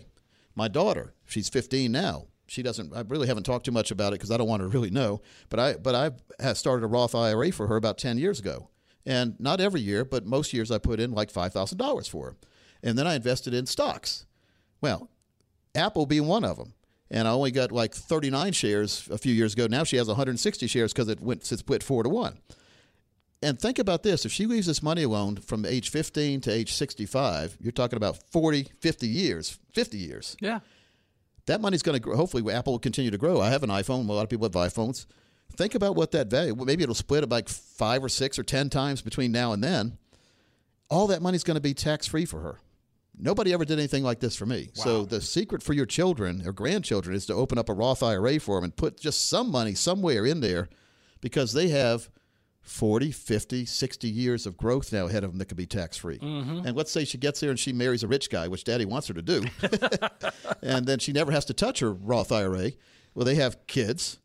My 0.55 0.67
daughter, 0.67 1.13
she's 1.25 1.49
15 1.49 1.91
now. 1.91 2.25
She 2.47 2.61
doesn't. 2.61 2.93
I 2.95 3.01
really 3.07 3.27
haven't 3.27 3.43
talked 3.43 3.65
too 3.65 3.71
much 3.71 3.89
about 3.89 4.13
it 4.13 4.17
because 4.19 4.29
I 4.29 4.37
don't 4.37 4.47
want 4.47 4.61
her 4.61 4.67
to 4.67 4.73
really 4.73 4.91
know. 4.91 5.21
But 5.49 5.59
I, 5.59 5.73
but 5.75 5.95
I 6.43 6.53
started 6.53 6.83
a 6.83 6.87
Roth 6.87 7.15
IRA 7.15 7.51
for 7.51 7.67
her 7.67 7.77
about 7.77 7.97
10 7.97 8.17
years 8.17 8.39
ago, 8.39 8.69
and 9.05 9.39
not 9.39 9.61
every 9.61 9.81
year, 9.81 10.03
but 10.05 10.25
most 10.25 10.53
years 10.53 10.69
I 10.69 10.77
put 10.77 10.99
in 10.99 11.11
like 11.11 11.31
five 11.31 11.53
thousand 11.53 11.77
dollars 11.77 12.07
for 12.07 12.25
her, 12.31 12.37
and 12.83 12.97
then 12.97 13.07
I 13.07 13.15
invested 13.15 13.53
in 13.53 13.65
stocks. 13.65 14.25
Well, 14.81 15.09
Apple 15.73 16.05
being 16.05 16.27
one 16.27 16.43
of 16.43 16.57
them. 16.57 16.73
And 17.09 17.27
I 17.27 17.31
only 17.31 17.51
got 17.51 17.71
like 17.71 17.93
39 17.93 18.53
shares 18.53 19.07
a 19.11 19.17
few 19.19 19.33
years 19.33 19.53
ago. 19.53 19.67
Now 19.67 19.83
she 19.83 19.97
has 19.97 20.07
160 20.07 20.65
shares 20.67 20.93
because 20.93 21.07
it 21.09 21.21
went 21.21 21.45
split 21.45 21.83
four 21.83 22.01
to 22.01 22.09
one. 22.09 22.39
And 23.43 23.59
think 23.59 23.77
about 23.77 24.03
this: 24.03 24.25
if 24.25 24.31
she 24.31 24.45
leaves 24.45 24.67
this 24.67 24.81
money 24.81 25.03
alone 25.03 25.35
from 25.35 25.65
age 25.65 25.89
15 25.89 26.41
to 26.41 26.51
age 26.51 26.73
65, 26.73 27.57
you're 27.59 27.71
talking 27.71 27.97
about 27.97 28.17
40, 28.31 28.67
50 28.79 29.07
years, 29.07 29.59
50 29.73 29.97
years. 29.97 30.37
Yeah. 30.39 30.59
That 31.45 31.59
money's 31.59 31.83
going 31.83 31.95
to 31.95 31.99
grow. 31.99 32.15
Hopefully, 32.15 32.51
Apple 32.51 32.73
will 32.73 32.79
continue 32.79 33.11
to 33.11 33.17
grow. 33.17 33.41
I 33.41 33.49
have 33.49 33.63
an 33.63 33.69
iPhone. 33.69 34.07
A 34.07 34.13
lot 34.13 34.23
of 34.23 34.29
people 34.29 34.45
have 34.45 34.53
iPhones. 34.53 35.05
Think 35.55 35.75
about 35.75 35.95
what 35.95 36.11
that 36.11 36.27
value. 36.27 36.55
Maybe 36.55 36.83
it'll 36.83 36.95
split 36.95 37.29
like 37.29 37.49
five 37.49 38.03
or 38.03 38.09
six 38.09 38.39
or 38.39 38.43
ten 38.43 38.69
times 38.69 39.01
between 39.01 39.31
now 39.31 39.51
and 39.51 39.63
then. 39.63 39.97
All 40.89 41.07
that 41.07 41.21
money's 41.21 41.43
going 41.43 41.55
to 41.55 41.61
be 41.61 41.73
tax 41.73 42.07
free 42.07 42.25
for 42.25 42.39
her. 42.39 42.59
Nobody 43.17 43.53
ever 43.53 43.63
did 43.65 43.77
anything 43.79 44.03
like 44.03 44.19
this 44.19 44.35
for 44.35 44.45
me. 44.45 44.69
So 44.73 45.05
the 45.05 45.21
secret 45.21 45.61
for 45.61 45.73
your 45.73 45.85
children 45.85 46.41
or 46.47 46.51
grandchildren 46.51 47.15
is 47.15 47.25
to 47.27 47.33
open 47.33 47.57
up 47.57 47.69
a 47.69 47.73
Roth 47.73 48.01
IRA 48.01 48.39
for 48.39 48.57
them 48.57 48.63
and 48.65 48.75
put 48.75 48.99
just 48.99 49.29
some 49.29 49.51
money 49.51 49.75
somewhere 49.75 50.25
in 50.25 50.39
there 50.41 50.67
because 51.21 51.53
they 51.53 51.67
have 51.69 52.09
40, 52.61 53.11
50, 53.11 53.65
60 53.65 54.09
years 54.09 54.45
of 54.47 54.57
growth 54.57 54.91
now 54.91 55.05
ahead 55.05 55.23
of 55.23 55.31
them 55.31 55.37
that 55.37 55.45
could 55.45 55.57
be 55.57 55.65
tax 55.67 55.95
free. 55.97 56.17
Mhm. 56.17 56.65
And 56.65 56.75
let's 56.77 56.91
say 56.91 57.05
she 57.05 57.17
gets 57.17 57.39
there 57.39 57.49
and 57.49 57.59
she 57.59 57.71
marries 57.73 58.03
a 58.03 58.07
rich 58.07 58.29
guy, 58.29 58.47
which 58.47 58.63
daddy 58.63 58.85
wants 58.85 59.07
her 59.09 59.13
to 59.13 59.21
do. 59.21 59.43
and 60.61 60.85
then 60.85 60.99
she 60.99 61.11
never 61.11 61.31
has 61.31 61.45
to 61.45 61.53
touch 61.53 61.79
her 61.79 61.91
Roth 61.93 62.31
IRA. 62.31 62.71
Well, 63.13 63.25
they 63.25 63.35
have 63.35 63.67
kids. 63.67 64.17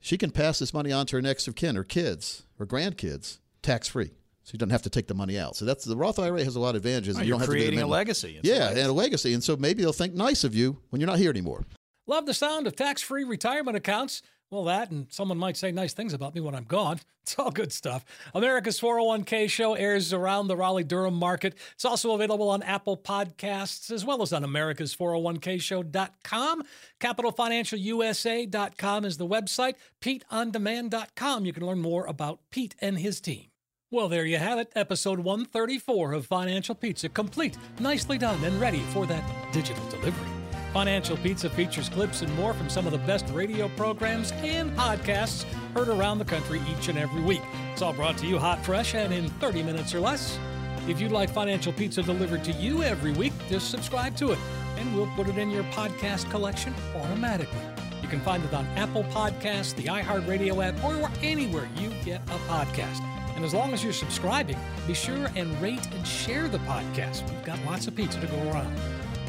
She 0.00 0.18
can 0.18 0.30
pass 0.30 0.58
this 0.58 0.74
money 0.74 0.92
on 0.92 1.06
to 1.06 1.16
her 1.16 1.22
next 1.22 1.46
of 1.48 1.54
kin, 1.54 1.76
her 1.76 1.84
kids, 1.84 2.42
her 2.58 2.66
grandkids, 2.66 3.38
tax 3.62 3.88
free. 3.88 4.10
So 4.44 4.52
you 4.54 4.58
don't 4.58 4.70
have 4.70 4.82
to 4.82 4.90
take 4.90 5.06
the 5.06 5.14
money 5.14 5.38
out. 5.38 5.56
So 5.56 5.64
that's 5.64 5.84
the 5.84 5.96
Roth 5.96 6.18
IRA 6.18 6.42
has 6.44 6.56
a 6.56 6.60
lot 6.60 6.70
of 6.70 6.76
advantages. 6.76 7.16
You 7.18 7.24
you're 7.24 7.32
don't 7.32 7.40
have 7.40 7.48
to 7.48 7.54
do 7.54 7.60
creating 7.60 7.82
a 7.82 7.86
legacy. 7.86 8.36
It's 8.38 8.48
Yeah, 8.48 8.70
and 8.70 8.78
a 8.78 8.92
legacy. 8.92 9.34
And 9.34 9.44
so 9.44 9.56
maybe 9.56 9.82
they'll 9.82 9.92
think 9.92 10.14
nice 10.14 10.44
of 10.44 10.54
you 10.54 10.78
when 10.90 11.00
you're 11.00 11.08
not 11.08 11.18
here 11.18 11.30
anymore. 11.30 11.66
Love 12.06 12.24
the 12.26 12.34
sound 12.34 12.66
of 12.66 12.74
tax 12.74 13.02
free 13.02 13.24
retirement 13.24 13.76
accounts. 13.76 14.22
Well, 14.50 14.64
that, 14.64 14.90
and 14.90 15.06
someone 15.10 15.38
might 15.38 15.56
say 15.56 15.70
nice 15.70 15.92
things 15.92 16.12
about 16.12 16.34
me 16.34 16.40
when 16.40 16.56
I'm 16.56 16.64
gone. 16.64 16.98
It's 17.22 17.38
all 17.38 17.50
good 17.50 17.70
stuff. 17.72 18.02
America's 18.34 18.80
401k 18.80 19.48
show 19.50 19.74
airs 19.74 20.10
around 20.12 20.48
the 20.48 20.56
Raleigh 20.56 20.82
Durham 20.84 21.14
market. 21.14 21.54
It's 21.74 21.84
also 21.84 22.14
available 22.14 22.48
on 22.48 22.62
Apple 22.62 22.96
Podcasts 22.96 23.90
as 23.92 24.06
well 24.06 24.22
as 24.22 24.32
on 24.32 24.42
americas401kshow.com. 24.42 26.62
CapitalFinancialUSA.com 26.98 29.04
is 29.04 29.18
the 29.18 29.28
website. 29.28 29.74
PeteOnDemand.com. 30.00 31.44
You 31.44 31.52
can 31.52 31.66
learn 31.66 31.80
more 31.80 32.06
about 32.06 32.40
Pete 32.50 32.74
and 32.80 32.98
his 32.98 33.20
team. 33.20 33.49
Well, 33.92 34.08
there 34.08 34.24
you 34.24 34.38
have 34.38 34.60
it. 34.60 34.70
Episode 34.76 35.18
134 35.18 36.12
of 36.12 36.24
Financial 36.24 36.76
Pizza, 36.76 37.08
complete, 37.08 37.58
nicely 37.80 38.18
done, 38.18 38.44
and 38.44 38.60
ready 38.60 38.78
for 38.92 39.04
that 39.06 39.52
digital 39.52 39.84
delivery. 39.88 40.28
Financial 40.72 41.16
Pizza 41.16 41.50
features 41.50 41.88
clips 41.88 42.22
and 42.22 42.32
more 42.36 42.54
from 42.54 42.70
some 42.70 42.86
of 42.86 42.92
the 42.92 42.98
best 42.98 43.26
radio 43.30 43.68
programs 43.70 44.30
and 44.44 44.70
podcasts 44.78 45.42
heard 45.74 45.88
around 45.88 46.18
the 46.18 46.24
country 46.24 46.62
each 46.70 46.86
and 46.86 46.96
every 47.00 47.20
week. 47.20 47.42
It's 47.72 47.82
all 47.82 47.92
brought 47.92 48.16
to 48.18 48.28
you 48.28 48.38
hot, 48.38 48.64
fresh, 48.64 48.94
and 48.94 49.12
in 49.12 49.28
30 49.28 49.64
minutes 49.64 49.92
or 49.92 49.98
less. 49.98 50.38
If 50.86 51.00
you'd 51.00 51.10
like 51.10 51.28
Financial 51.28 51.72
Pizza 51.72 52.00
delivered 52.04 52.44
to 52.44 52.52
you 52.52 52.84
every 52.84 53.10
week, 53.10 53.32
just 53.48 53.72
subscribe 53.72 54.14
to 54.18 54.30
it, 54.30 54.38
and 54.76 54.94
we'll 54.94 55.10
put 55.16 55.26
it 55.28 55.36
in 55.36 55.50
your 55.50 55.64
podcast 55.64 56.30
collection 56.30 56.72
automatically. 56.94 57.58
You 58.02 58.08
can 58.08 58.20
find 58.20 58.44
it 58.44 58.54
on 58.54 58.66
Apple 58.76 59.02
Podcasts, 59.10 59.74
the 59.74 59.86
iHeartRadio 59.86 60.64
app, 60.64 60.84
or 60.84 61.10
anywhere 61.24 61.68
you 61.76 61.90
get 62.04 62.20
a 62.28 62.38
podcast. 62.48 63.04
And 63.40 63.46
as 63.46 63.54
long 63.54 63.72
as 63.72 63.82
you're 63.82 63.94
subscribing, 63.94 64.58
be 64.86 64.92
sure 64.92 65.30
and 65.34 65.62
rate 65.62 65.86
and 65.94 66.06
share 66.06 66.46
the 66.46 66.58
podcast. 66.58 67.26
We've 67.30 67.42
got 67.42 67.58
lots 67.64 67.86
of 67.86 67.96
pizza 67.96 68.20
to 68.20 68.26
go 68.26 68.36
around. 68.50 68.78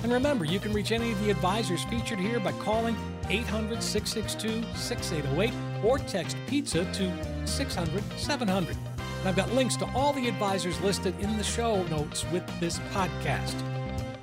And 0.03 0.11
remember, 0.11 0.43
you 0.43 0.59
can 0.59 0.73
reach 0.73 0.91
any 0.91 1.13
of 1.13 1.23
the 1.23 1.31
advisors 1.31 1.85
featured 1.85 2.19
here 2.19 2.41
by 2.41 2.51
calling 2.51 2.97
800 3.29 3.81
662 3.81 4.67
6808 4.75 5.53
or 5.85 5.97
text 5.97 6.35
pizza 6.45 6.83
to 6.91 7.47
600 7.47 8.03
700. 8.17 8.75
And 8.75 9.29
I've 9.29 9.37
got 9.37 9.53
links 9.53 9.77
to 9.77 9.85
all 9.95 10.11
the 10.11 10.27
advisors 10.27 10.77
listed 10.81 11.17
in 11.21 11.37
the 11.37 11.43
show 11.45 11.81
notes 11.83 12.25
with 12.33 12.43
this 12.59 12.79
podcast. 12.91 13.55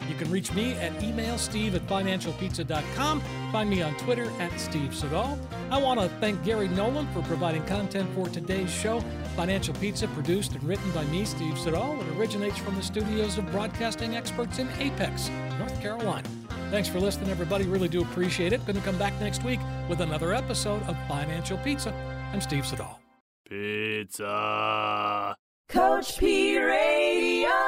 You 0.08 0.14
can 0.14 0.30
reach 0.30 0.52
me 0.52 0.72
at 0.74 1.02
email 1.02 1.36
steve 1.36 1.74
at 1.74 1.86
financialpizza.com. 1.86 3.22
Find 3.52 3.70
me 3.70 3.82
on 3.82 3.94
Twitter 3.96 4.30
at 4.40 4.58
Steve 4.58 4.94
Siddall. 4.94 5.38
I 5.70 5.78
want 5.80 6.00
to 6.00 6.08
thank 6.18 6.42
Gary 6.44 6.68
Nolan 6.68 7.06
for 7.08 7.22
providing 7.22 7.64
content 7.66 8.08
for 8.14 8.28
today's 8.28 8.70
show. 8.70 9.00
Financial 9.36 9.74
Pizza, 9.74 10.08
produced 10.08 10.52
and 10.52 10.64
written 10.64 10.90
by 10.92 11.04
me, 11.04 11.24
Steve 11.24 11.58
Siddall. 11.58 12.00
It 12.00 12.16
originates 12.16 12.58
from 12.58 12.74
the 12.74 12.82
studios 12.82 13.38
of 13.38 13.50
broadcasting 13.52 14.16
experts 14.16 14.58
in 14.58 14.68
Apex, 14.78 15.30
North 15.58 15.80
Carolina. 15.80 16.28
Thanks 16.70 16.88
for 16.88 17.00
listening, 17.00 17.30
everybody. 17.30 17.64
Really 17.64 17.88
do 17.88 18.02
appreciate 18.02 18.52
it. 18.52 18.64
Going 18.66 18.76
to 18.76 18.82
come 18.82 18.98
back 18.98 19.18
next 19.20 19.44
week 19.44 19.60
with 19.88 20.00
another 20.00 20.34
episode 20.34 20.82
of 20.84 20.96
Financial 21.06 21.56
Pizza. 21.58 21.92
I'm 22.32 22.40
Steve 22.40 22.66
Siddall. 22.66 23.00
Pizza. 23.48 25.36
Coach 25.68 26.18
P 26.18 26.58
Radio. 26.58 27.67